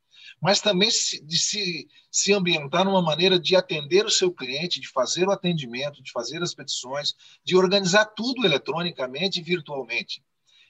mas 0.41 0.61
também 0.61 0.89
de 0.89 1.37
se, 1.37 1.87
se 2.11 2.33
ambientar 2.33 2.85
numa 2.85 3.01
maneira 3.01 3.39
de 3.39 3.55
atender 3.55 4.05
o 4.05 4.11
seu 4.11 4.31
cliente, 4.31 4.79
de 4.79 4.87
fazer 4.89 5.27
o 5.27 5.31
atendimento, 5.31 6.03
de 6.03 6.11
fazer 6.11 6.43
as 6.43 6.53
petições, 6.53 7.15
de 7.43 7.55
organizar 7.55 8.05
tudo 8.05 8.45
eletronicamente 8.45 9.39
e 9.39 9.43
virtualmente. 9.43 10.23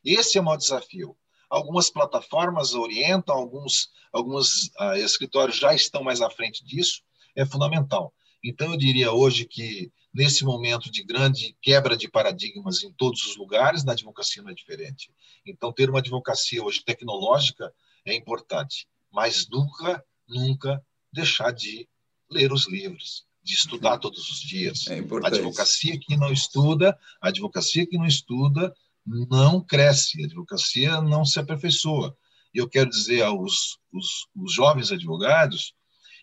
Esse 0.05 0.37
é 0.37 0.41
o 0.41 0.43
maior 0.43 0.57
desafio. 0.57 1.17
Algumas 1.49 1.89
plataformas 1.89 2.73
orientam, 2.73 3.35
alguns, 3.35 3.89
alguns 4.13 4.67
uh, 4.79 4.95
escritórios 4.97 5.57
já 5.57 5.73
estão 5.73 6.03
mais 6.03 6.21
à 6.21 6.29
frente 6.29 6.63
disso, 6.63 7.01
é 7.35 7.45
fundamental. 7.45 8.13
Então, 8.43 8.71
eu 8.71 8.77
diria 8.77 9.11
hoje 9.11 9.45
que, 9.45 9.91
nesse 10.13 10.43
momento 10.43 10.91
de 10.91 11.03
grande 11.03 11.55
quebra 11.61 11.97
de 11.97 12.09
paradigmas 12.09 12.83
em 12.83 12.91
todos 12.93 13.25
os 13.25 13.35
lugares, 13.35 13.83
na 13.83 13.93
advocacia 13.93 14.41
não 14.41 14.51
é 14.51 14.53
diferente. 14.53 15.11
Então, 15.45 15.73
ter 15.73 15.89
uma 15.89 15.99
advocacia 15.99 16.63
hoje 16.63 16.83
tecnológica 16.83 17.73
é 18.05 18.13
importante 18.13 18.87
mas 19.11 19.47
nunca, 19.49 20.03
nunca 20.27 20.83
deixar 21.11 21.51
de 21.51 21.87
ler 22.29 22.51
os 22.51 22.67
livros, 22.67 23.25
de 23.43 23.53
estudar 23.53 23.97
todos 23.97 24.29
os 24.29 24.41
dias. 24.41 24.85
É 24.87 24.99
a 24.99 25.27
advocacia 25.27 25.99
que 25.99 26.15
não 26.17 26.31
estuda, 26.31 26.97
a 27.21 27.29
advocacia 27.29 27.87
que 27.87 27.97
não 27.97 28.05
estuda 28.05 28.73
não 29.03 29.59
cresce, 29.59 30.21
a 30.21 30.25
advocacia 30.25 31.01
não 31.01 31.23
se 31.23 31.39
aperfeiçoa. 31.39 32.15
E 32.53 32.59
eu 32.59 32.69
quero 32.69 32.89
dizer 32.89 33.21
aos 33.23 33.79
os, 33.91 34.27
os 34.35 34.53
jovens 34.53 34.91
advogados 34.91 35.73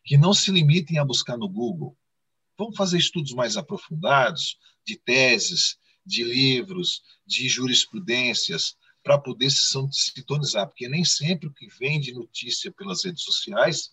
que 0.04 0.18
não 0.18 0.34
se 0.34 0.50
limitem 0.50 0.98
a 0.98 1.04
buscar 1.04 1.38
no 1.38 1.48
Google. 1.48 1.96
Vamos 2.56 2.76
fazer 2.76 2.98
estudos 2.98 3.32
mais 3.32 3.56
aprofundados 3.56 4.58
de 4.84 4.96
teses, 4.96 5.76
de 6.04 6.22
livros, 6.22 7.02
de 7.26 7.48
jurisprudências, 7.48 8.76
para 9.02 9.18
poder 9.18 9.50
se 9.50 9.66
sintonizar, 9.92 10.66
porque 10.66 10.88
nem 10.88 11.04
sempre 11.04 11.48
o 11.48 11.52
que 11.52 11.68
vem 11.78 12.00
de 12.00 12.12
notícia 12.12 12.72
pelas 12.72 13.04
redes 13.04 13.22
sociais 13.22 13.92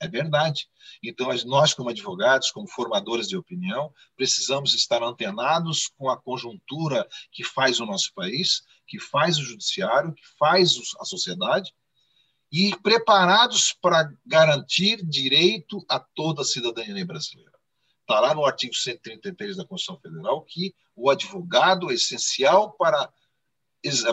é 0.00 0.08
verdade. 0.08 0.68
Então, 1.02 1.28
nós, 1.46 1.74
como 1.74 1.90
advogados, 1.90 2.50
como 2.50 2.68
formadores 2.68 3.28
de 3.28 3.36
opinião, 3.36 3.92
precisamos 4.16 4.74
estar 4.74 5.02
antenados 5.02 5.88
com 5.96 6.08
a 6.08 6.16
conjuntura 6.16 7.06
que 7.32 7.44
faz 7.44 7.80
o 7.80 7.86
nosso 7.86 8.12
país, 8.14 8.62
que 8.86 8.98
faz 8.98 9.38
o 9.38 9.44
judiciário, 9.44 10.14
que 10.14 10.26
faz 10.38 10.76
a 11.00 11.04
sociedade, 11.04 11.72
e 12.50 12.74
preparados 12.78 13.72
para 13.80 14.10
garantir 14.24 15.04
direito 15.04 15.84
a 15.88 16.00
toda 16.00 16.42
a 16.42 16.44
cidadania 16.44 17.04
brasileira. 17.04 17.47
Está 18.08 18.20
lá 18.20 18.34
no 18.34 18.46
artigo 18.46 18.74
133 18.74 19.58
da 19.58 19.66
Constituição 19.66 20.00
Federal 20.00 20.40
que 20.40 20.74
o 20.96 21.10
advogado 21.10 21.90
é 21.90 21.94
essencial 21.94 22.72
para 22.72 23.12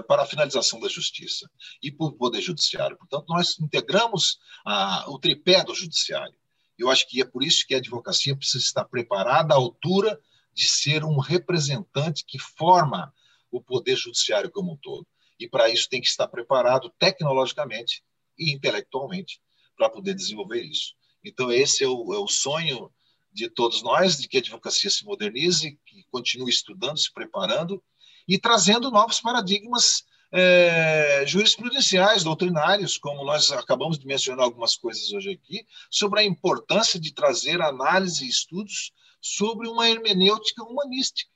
para 0.05 0.21
a 0.21 0.25
finalização 0.25 0.79
da 0.81 0.89
justiça 0.89 1.49
e 1.81 1.91
para 1.91 2.05
o 2.05 2.11
Poder 2.11 2.41
Judiciário. 2.41 2.97
Portanto, 2.97 3.25
nós 3.29 3.57
integramos 3.57 4.37
a, 4.63 5.09
o 5.09 5.17
tripé 5.17 5.63
do 5.63 5.73
Judiciário. 5.73 6.35
Eu 6.77 6.91
acho 6.91 7.07
que 7.07 7.21
é 7.21 7.25
por 7.25 7.41
isso 7.41 7.65
que 7.65 7.73
a 7.73 7.77
advocacia 7.77 8.35
precisa 8.35 8.63
estar 8.63 8.83
preparada 8.83 9.53
à 9.53 9.57
altura 9.57 10.19
de 10.53 10.67
ser 10.67 11.03
um 11.05 11.17
representante 11.17 12.25
que 12.25 12.37
forma 12.37 13.13
o 13.49 13.61
Poder 13.61 13.95
Judiciário 13.95 14.51
como 14.51 14.73
um 14.73 14.77
todo. 14.77 15.07
E 15.39 15.47
para 15.47 15.69
isso 15.69 15.89
tem 15.89 16.01
que 16.01 16.07
estar 16.07 16.27
preparado 16.27 16.93
tecnologicamente 16.99 18.03
e 18.37 18.51
intelectualmente 18.53 19.41
para 19.75 19.89
poder 19.89 20.13
desenvolver 20.13 20.61
isso. 20.61 20.93
Então, 21.23 21.49
esse 21.49 21.83
é 21.83 21.87
o, 21.87 22.13
é 22.13 22.19
o 22.19 22.27
sonho 22.27 22.91
de 23.35 23.49
todos 23.49 23.83
nós, 23.83 24.17
de 24.17 24.27
que 24.29 24.37
a 24.37 24.39
advocacia 24.39 24.89
se 24.89 25.03
modernize, 25.03 25.77
que 25.85 26.03
continue 26.09 26.49
estudando, 26.49 26.97
se 26.97 27.11
preparando 27.13 27.83
e 28.27 28.39
trazendo 28.39 28.89
novos 28.89 29.19
paradigmas 29.19 30.05
é, 30.31 31.23
jurisprudenciais, 31.27 32.23
doutrinários, 32.23 32.97
como 32.97 33.25
nós 33.25 33.51
acabamos 33.51 33.99
de 33.99 34.07
mencionar 34.07 34.45
algumas 34.45 34.77
coisas 34.77 35.11
hoje 35.11 35.31
aqui, 35.31 35.65
sobre 35.91 36.21
a 36.21 36.23
importância 36.23 36.99
de 36.99 37.13
trazer 37.13 37.61
análise 37.61 38.25
e 38.25 38.29
estudos 38.29 38.93
sobre 39.21 39.67
uma 39.67 39.89
hermenêutica 39.89 40.63
humanística. 40.63 41.29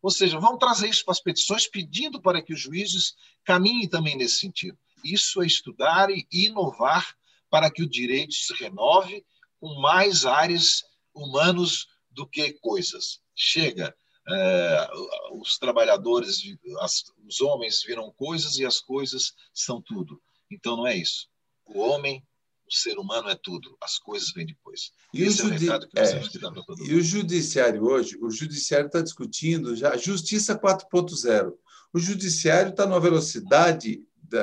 Ou 0.00 0.10
seja, 0.10 0.38
vamos 0.38 0.58
trazer 0.58 0.88
isso 0.88 1.04
para 1.04 1.12
as 1.12 1.20
petições, 1.20 1.66
pedindo 1.66 2.22
para 2.22 2.40
que 2.40 2.54
os 2.54 2.60
juízes 2.60 3.14
caminhem 3.44 3.88
também 3.88 4.16
nesse 4.16 4.40
sentido. 4.40 4.78
Isso 5.04 5.42
é 5.42 5.46
estudar 5.46 6.10
e 6.10 6.26
inovar 6.32 7.14
para 7.50 7.70
que 7.70 7.82
o 7.82 7.88
direito 7.88 8.34
se 8.34 8.54
renove 8.54 9.24
com 9.60 9.80
mais 9.80 10.24
áreas 10.24 10.84
humanos 11.18 11.86
do 12.10 12.26
que 12.26 12.52
coisas. 12.54 13.20
Chega, 13.34 13.94
é, 14.28 14.88
os 15.32 15.58
trabalhadores, 15.58 16.40
as, 16.80 17.04
os 17.26 17.40
homens 17.40 17.82
viram 17.82 18.12
coisas 18.12 18.58
e 18.58 18.64
as 18.64 18.80
coisas 18.80 19.34
são 19.52 19.80
tudo. 19.80 20.20
Então 20.50 20.76
não 20.76 20.86
é 20.86 20.96
isso. 20.96 21.28
O 21.66 21.80
homem 21.80 22.22
o 22.70 22.74
ser 22.74 22.98
humano 22.98 23.30
é 23.30 23.34
tudo, 23.34 23.76
as 23.82 23.98
coisas 23.98 24.30
vêm 24.32 24.44
depois. 24.44 24.92
E, 25.14 25.22
Esse 25.22 25.40
o, 25.40 25.48
judi... 25.48 25.54
é 25.54 25.56
o 25.56 25.60
recado 25.60 25.88
que 25.88 25.98
nós 25.98 26.08
é, 26.10 26.12
temos 26.12 26.28
que 26.28 26.38
dar 26.38 26.52
para 26.52 26.62
todo 26.62 26.78
mundo. 26.78 26.90
E 26.90 26.94
o 26.94 27.02
judiciário 27.02 27.82
hoje, 27.82 28.18
o 28.20 28.30
judiciário 28.30 28.86
está 28.86 29.00
discutindo 29.00 29.74
já 29.74 29.96
justiça 29.96 30.58
4.0. 30.58 31.52
O 31.92 31.98
judiciário 31.98 32.70
está 32.70 32.86
numa 32.86 33.00
velocidade 33.00 34.02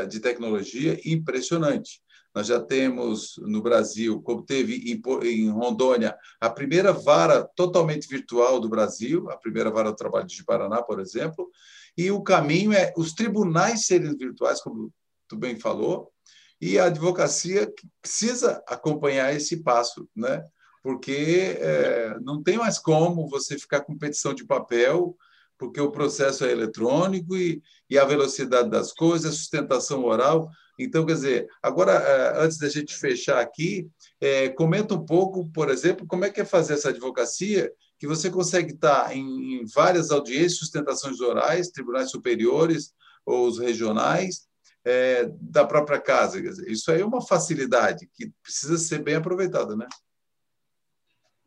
de 0.09 0.19
tecnologia 0.19 0.99
impressionante. 1.05 2.01
Nós 2.35 2.47
já 2.47 2.59
temos 2.59 3.35
no 3.37 3.61
Brasil, 3.61 4.21
como 4.21 4.43
teve 4.43 4.91
em 5.23 5.49
Rondônia, 5.49 6.17
a 6.41 6.49
primeira 6.49 6.91
vara 6.91 7.43
totalmente 7.55 8.07
virtual 8.09 8.59
do 8.59 8.67
Brasil, 8.67 9.29
a 9.31 9.37
primeira 9.37 9.71
vara 9.71 9.91
do 9.91 9.95
trabalho 9.95 10.27
de 10.27 10.43
Paraná, 10.43 10.83
por 10.83 10.99
exemplo, 10.99 11.49
e 11.97 12.11
o 12.11 12.21
caminho 12.21 12.73
é 12.73 12.93
os 12.97 13.13
tribunais 13.13 13.85
serem 13.85 14.17
virtuais, 14.17 14.61
como 14.61 14.91
tu 15.29 15.37
bem 15.37 15.57
falou, 15.57 16.11
e 16.59 16.77
a 16.77 16.85
advocacia 16.85 17.71
precisa 18.01 18.61
acompanhar 18.67 19.33
esse 19.33 19.63
passo, 19.63 20.07
né? 20.15 20.43
porque 20.85 21.57
é, 21.59 22.15
não 22.21 22.43
tem 22.43 22.59
mais 22.59 22.77
como 22.77 23.27
você 23.27 23.57
ficar 23.57 23.81
com 23.81 23.97
petição 23.97 24.35
de 24.35 24.45
papel, 24.45 25.17
porque 25.57 25.81
o 25.81 25.89
processo 25.89 26.45
é 26.45 26.51
eletrônico 26.51 27.35
e, 27.35 27.59
e 27.89 27.97
a 27.97 28.05
velocidade 28.05 28.69
das 28.69 28.93
coisas, 28.93 29.33
a 29.33 29.35
sustentação 29.35 30.05
oral. 30.05 30.47
Então, 30.77 31.05
quer 31.05 31.13
dizer, 31.13 31.47
agora, 31.61 31.93
é, 31.93 32.43
antes 32.43 32.57
da 32.57 32.67
gente 32.67 32.95
fechar 32.95 33.39
aqui, 33.39 33.87
é, 34.19 34.49
comenta 34.49 34.93
um 34.93 35.05
pouco, 35.05 35.49
por 35.51 35.69
exemplo, 35.69 36.05
como 36.07 36.25
é 36.25 36.29
que 36.29 36.41
é 36.41 36.45
fazer 36.45 36.73
essa 36.73 36.89
advocacia, 36.89 37.71
que 37.97 38.07
você 38.07 38.29
consegue 38.29 38.73
estar 38.73 39.15
em, 39.15 39.61
em 39.61 39.65
várias 39.65 40.11
audiências, 40.11 40.57
sustentações 40.57 41.19
orais, 41.21 41.69
tribunais 41.69 42.11
superiores 42.11 42.93
ou 43.25 43.47
os 43.47 43.57
regionais, 43.57 44.47
é, 44.83 45.29
da 45.41 45.65
própria 45.65 45.99
casa. 45.99 46.41
Dizer, 46.41 46.69
isso 46.69 46.91
aí 46.91 47.01
é 47.01 47.05
uma 47.05 47.21
facilidade 47.21 48.09
que 48.13 48.31
precisa 48.43 48.77
ser 48.77 49.01
bem 49.01 49.15
aproveitada, 49.15 49.75
né? 49.75 49.87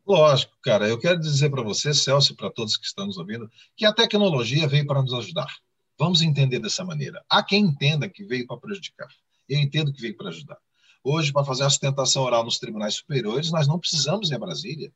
Lógico, 0.07 0.57
cara. 0.63 0.89
Eu 0.89 0.99
quero 0.99 1.21
dizer 1.21 1.51
para 1.51 1.63
você, 1.63 1.93
Celso, 1.93 2.33
e 2.33 2.37
para 2.37 2.51
todos 2.51 2.79
que 2.79 2.87
estão 2.87 3.07
nos 3.07 3.19
ouvindo, 3.19 3.49
que 3.77 3.85
a 3.85 3.93
tecnologia 3.93 4.67
veio 4.67 4.87
para 4.87 5.03
nos 5.03 5.13
ajudar. 5.13 5.55
Vamos 5.99 6.23
entender 6.23 6.61
dessa 6.61 6.85
maneira. 6.85 7.25
Há 7.29 7.43
quem 7.43 7.65
entenda 7.65 8.09
que 8.09 8.25
veio 8.25 8.47
para 8.47 8.57
prejudicar. 8.57 9.09
Eu 9.49 9.59
entendo 9.59 9.93
que 9.93 10.01
veio 10.01 10.17
para 10.17 10.29
ajudar. 10.29 10.59
Hoje, 11.03 11.33
para 11.33 11.45
fazer 11.45 11.65
a 11.65 11.71
sustentação 11.71 12.23
oral 12.23 12.45
nos 12.45 12.59
tribunais 12.59 12.95
superiores, 12.95 13.51
nós 13.51 13.67
não 13.67 13.79
precisamos 13.79 14.31
ir 14.31 14.35
a 14.35 14.39
Brasília. 14.39 14.93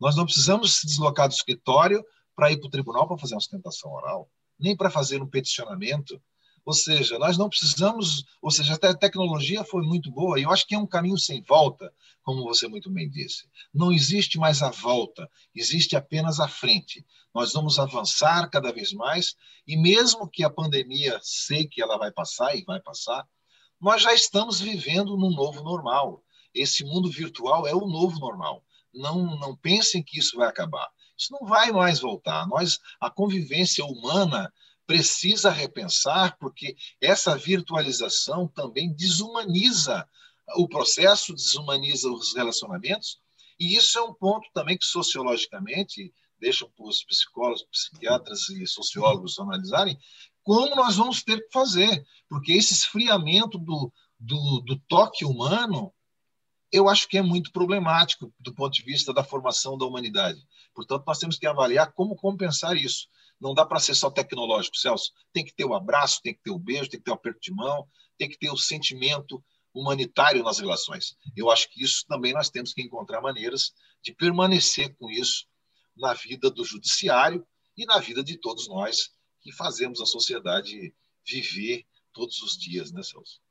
Nós 0.00 0.16
não 0.16 0.24
precisamos 0.24 0.76
se 0.76 0.86
deslocar 0.86 1.28
do 1.28 1.34
escritório 1.34 2.04
para 2.34 2.50
ir 2.50 2.58
para 2.58 2.66
o 2.66 2.70
tribunal 2.70 3.06
para 3.06 3.18
fazer 3.18 3.34
uma 3.34 3.40
sustentação 3.40 3.92
oral, 3.92 4.30
nem 4.58 4.76
para 4.76 4.90
fazer 4.90 5.22
um 5.22 5.26
peticionamento 5.26 6.20
ou 6.64 6.72
seja, 6.72 7.18
nós 7.18 7.36
não 7.36 7.48
precisamos, 7.48 8.24
ou 8.40 8.50
seja, 8.50 8.74
a 8.74 8.94
tecnologia 8.94 9.62
foi 9.64 9.82
muito 9.82 10.10
boa 10.10 10.38
e 10.38 10.44
eu 10.44 10.50
acho 10.50 10.66
que 10.66 10.74
é 10.74 10.78
um 10.78 10.86
caminho 10.86 11.18
sem 11.18 11.42
volta, 11.42 11.92
como 12.22 12.42
você 12.42 12.66
muito 12.66 12.90
bem 12.90 13.08
disse. 13.08 13.46
Não 13.72 13.92
existe 13.92 14.38
mais 14.38 14.62
a 14.62 14.70
volta, 14.70 15.28
existe 15.54 15.94
apenas 15.94 16.40
a 16.40 16.48
frente. 16.48 17.04
Nós 17.34 17.52
vamos 17.52 17.78
avançar 17.78 18.48
cada 18.48 18.72
vez 18.72 18.92
mais 18.92 19.36
e 19.66 19.76
mesmo 19.76 20.28
que 20.28 20.42
a 20.42 20.50
pandemia 20.50 21.20
sei 21.22 21.66
que 21.66 21.82
ela 21.82 21.98
vai 21.98 22.10
passar 22.10 22.56
e 22.56 22.64
vai 22.64 22.80
passar, 22.80 23.28
nós 23.78 24.00
já 24.00 24.14
estamos 24.14 24.60
vivendo 24.60 25.16
num 25.18 25.30
novo 25.30 25.62
normal. 25.62 26.22
Esse 26.54 26.84
mundo 26.84 27.10
virtual 27.10 27.66
é 27.66 27.74
o 27.74 27.86
novo 27.86 28.18
normal. 28.18 28.64
Não, 28.94 29.38
não 29.38 29.54
pensem 29.54 30.02
que 30.02 30.18
isso 30.18 30.36
vai 30.36 30.48
acabar. 30.48 30.88
Isso 31.18 31.32
não 31.32 31.46
vai 31.46 31.70
mais 31.72 32.00
voltar. 32.00 32.46
Nós, 32.46 32.78
a 33.00 33.10
convivência 33.10 33.84
humana 33.84 34.50
precisa 34.86 35.50
repensar, 35.50 36.36
porque 36.38 36.76
essa 37.00 37.36
virtualização 37.36 38.46
também 38.48 38.92
desumaniza 38.92 40.06
o 40.56 40.68
processo, 40.68 41.34
desumaniza 41.34 42.10
os 42.10 42.34
relacionamentos, 42.34 43.18
e 43.58 43.76
isso 43.76 43.98
é 43.98 44.02
um 44.02 44.12
ponto 44.12 44.48
também 44.52 44.76
que 44.76 44.84
sociologicamente 44.84 46.12
deixam 46.38 46.68
para 46.70 46.86
os 46.86 47.02
psicólogos, 47.04 47.64
psiquiatras 47.70 48.48
e 48.50 48.66
sociólogos 48.66 49.38
analisarem 49.38 49.98
como 50.44 50.76
nós 50.76 50.96
vamos 50.96 51.22
ter 51.22 51.38
que 51.38 51.50
fazer, 51.50 52.04
porque 52.28 52.52
esse 52.52 52.74
esfriamento 52.74 53.56
do, 53.56 53.90
do, 54.20 54.60
do 54.60 54.78
toque 54.86 55.24
humano 55.24 55.92
eu 56.70 56.88
acho 56.88 57.08
que 57.08 57.16
é 57.16 57.22
muito 57.22 57.52
problemático 57.52 58.34
do 58.38 58.52
ponto 58.52 58.74
de 58.74 58.82
vista 58.82 59.14
da 59.14 59.22
formação 59.22 59.78
da 59.78 59.86
humanidade. 59.86 60.44
Portanto, 60.74 61.04
nós 61.06 61.20
temos 61.20 61.38
que 61.38 61.46
avaliar 61.46 61.92
como 61.92 62.16
compensar 62.16 62.76
isso. 62.76 63.06
Não 63.44 63.52
dá 63.52 63.66
para 63.66 63.78
ser 63.78 63.94
só 63.94 64.10
tecnológico, 64.10 64.78
Celso. 64.78 65.12
Tem 65.30 65.44
que 65.44 65.54
ter 65.54 65.66
o 65.66 65.74
abraço, 65.74 66.22
tem 66.22 66.32
que 66.32 66.40
ter 66.42 66.50
o 66.50 66.58
beijo, 66.58 66.88
tem 66.88 66.98
que 66.98 67.04
ter 67.04 67.10
o 67.10 67.14
aperto 67.14 67.40
de 67.42 67.52
mão, 67.52 67.86
tem 68.16 68.26
que 68.26 68.38
ter 68.38 68.50
o 68.50 68.56
sentimento 68.56 69.44
humanitário 69.74 70.42
nas 70.42 70.58
relações. 70.58 71.14
Eu 71.36 71.50
acho 71.50 71.70
que 71.70 71.84
isso 71.84 72.06
também 72.08 72.32
nós 72.32 72.48
temos 72.48 72.72
que 72.72 72.80
encontrar 72.80 73.20
maneiras 73.20 73.74
de 74.02 74.14
permanecer 74.14 74.96
com 74.96 75.10
isso 75.10 75.44
na 75.94 76.14
vida 76.14 76.50
do 76.50 76.64
judiciário 76.64 77.46
e 77.76 77.84
na 77.84 77.98
vida 77.98 78.24
de 78.24 78.38
todos 78.38 78.66
nós 78.66 79.10
que 79.42 79.52
fazemos 79.52 80.00
a 80.00 80.06
sociedade 80.06 80.94
viver 81.26 81.84
todos 82.14 82.40
os 82.40 82.56
dias, 82.56 82.92
né, 82.92 83.02
Celso? 83.02 83.42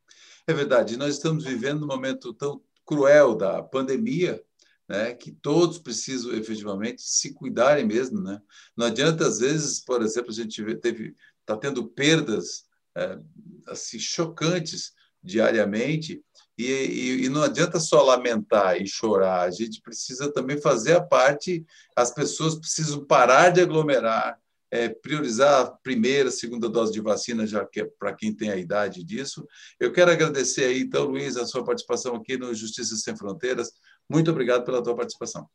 É 0.47 0.53
verdade. 0.53 0.97
Nós 0.97 1.13
estamos 1.13 1.43
vivendo 1.43 1.84
um 1.84 1.88
momento 1.88 2.34
tão 2.34 2.63
cruel 2.84 3.36
da 3.36 3.62
pandemia 3.62 4.43
né, 4.88 5.13
que 5.13 5.32
todos 5.32 5.78
precisam 5.78 6.34
efetivamente 6.34 7.02
se 7.02 7.34
cuidarem 7.34 7.86
mesmo, 7.86 8.22
né? 8.22 8.41
Não 8.76 8.86
adianta 8.86 9.26
às 9.28 9.39
vezes, 9.39 9.80
por 9.80 10.02
exemplo, 10.02 10.32
a 10.32 10.34
gente 10.34 10.63
teve 10.78 11.15
está 11.41 11.58
tendo 11.58 11.88
perdas 11.88 12.65
é, 12.96 13.17
assim 13.67 14.00
chocantes 14.00 14.93
diariamente 15.22 16.24
e, 16.58 16.65
e, 16.65 17.26
e, 17.26 17.30
não 17.30 17.41
adianta 17.41 17.80
só 17.80 18.04
lamentar 18.04 18.80
e 18.80 18.88
chorar, 18.88 19.41
a 19.41 19.52
gente 19.52 19.82
precisa 19.82 20.32
também 20.32 20.62
fazer 20.62 20.93
a 20.93 21.02
parte, 21.02 21.65
as 21.96 22.13
pessoas 22.13 22.56
precisam 22.56 23.04
parar 23.04 23.50
de 23.50 23.62
aglomerar, 23.62 24.38
é, 24.69 24.88
priorizar 24.89 25.62
a 25.62 25.72
primeira, 25.72 26.30
segunda 26.30 26.69
dose 26.69 26.91
de 26.91 27.02
vacina, 27.02 27.48
já 27.48 27.65
que 27.65 27.82
é 27.82 27.86
para 27.98 28.13
quem 28.13 28.34
tem 28.34 28.52
a 28.52 28.56
idade 28.56 29.04
disso. 29.04 29.48
Eu 29.80 29.91
quero 29.91 30.12
agradecer 30.12 30.65
aí, 30.65 30.82
então, 30.82 31.06
Luiz, 31.06 31.38
a 31.38 31.46
sua 31.46 31.63
participação 31.63 32.15
aqui 32.15 32.38
no 32.38 32.54
Justiça 32.54 32.96
Sem 32.98 33.15
Fronteiras. 33.15 33.72
Muito 34.10 34.32
obrigado 34.32 34.63
pela 34.63 34.84
tua 34.84 34.96
participação. 34.96 35.50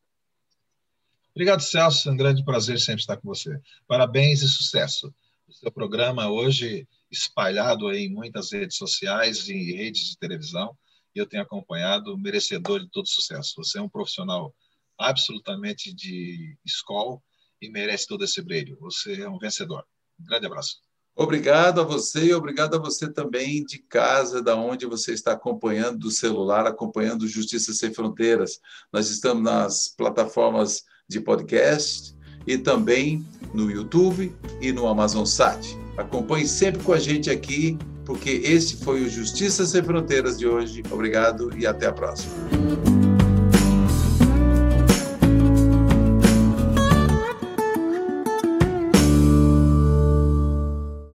Obrigado, 1.35 1.61
Celso. 1.61 2.09
É 2.09 2.13
um 2.13 2.17
grande 2.17 2.45
prazer 2.45 2.81
sempre 2.81 3.01
estar 3.01 3.17
com 3.17 3.29
você. 3.29 3.61
Parabéns 3.87 4.43
e 4.43 4.49
sucesso. 4.49 5.15
O 5.47 5.53
seu 5.53 5.71
programa 5.71 6.29
hoje 6.29 6.87
espalhado 7.11 7.93
em 7.93 8.09
muitas 8.09 8.53
redes 8.53 8.77
sociais 8.77 9.49
e 9.49 9.73
redes 9.73 10.11
de 10.11 10.19
televisão, 10.19 10.77
e 11.15 11.19
eu 11.19 11.27
tenho 11.27 11.43
acompanhado, 11.43 12.19
merecedor 12.19 12.81
de 12.81 12.91
todo 12.91 13.09
sucesso. 13.09 13.55
Você 13.57 13.79
é 13.79 13.83
um 13.83 13.89
profissional 13.89 14.55
absolutamente 14.99 15.95
de 15.95 16.59
escola 16.67 17.21
e 17.63 17.71
merece 17.71 18.07
todo 18.07 18.25
esse 18.25 18.43
brilho. 18.43 18.77
Você 18.81 19.23
é 19.23 19.29
um 19.29 19.39
vencedor. 19.39 19.87
Um 20.21 20.25
grande 20.25 20.47
abraço. 20.47 20.88
Obrigado 21.21 21.81
a 21.81 21.85
você 21.85 22.27
e 22.27 22.33
obrigado 22.33 22.77
a 22.77 22.79
você 22.79 23.13
também 23.13 23.65
de 23.65 23.79
casa, 23.79 24.41
da 24.41 24.55
onde 24.55 24.87
você 24.87 25.13
está 25.13 25.33
acompanhando 25.33 25.99
do 25.99 26.13
celular, 26.13 26.65
acompanhando 26.65 27.27
Justiça 27.27 27.73
Sem 27.73 27.93
Fronteiras. 27.93 28.61
Nós 28.93 29.11
estamos 29.11 29.43
nas 29.43 29.89
plataformas 29.89 30.85
de 31.09 31.21
podcast 31.21 32.15
e 32.47 32.57
também 32.57 33.27
no 33.53 33.69
YouTube 33.69 34.33
e 34.61 34.71
no 34.71 34.87
Amazon 34.87 35.25
Sat. 35.25 35.77
Acompanhe 35.97 36.47
sempre 36.47 36.85
com 36.85 36.93
a 36.93 37.01
gente 37.01 37.31
aqui, 37.31 37.77
porque 38.07 38.31
esse 38.45 38.77
foi 38.77 39.03
o 39.03 39.11
Justiça 39.11 39.67
Sem 39.67 39.83
Fronteiras 39.83 40.39
de 40.39 40.47
hoje. 40.47 40.85
Obrigado 40.89 41.51
e 41.59 41.67
até 41.67 41.87
a 41.87 41.93
próxima. 41.93 42.68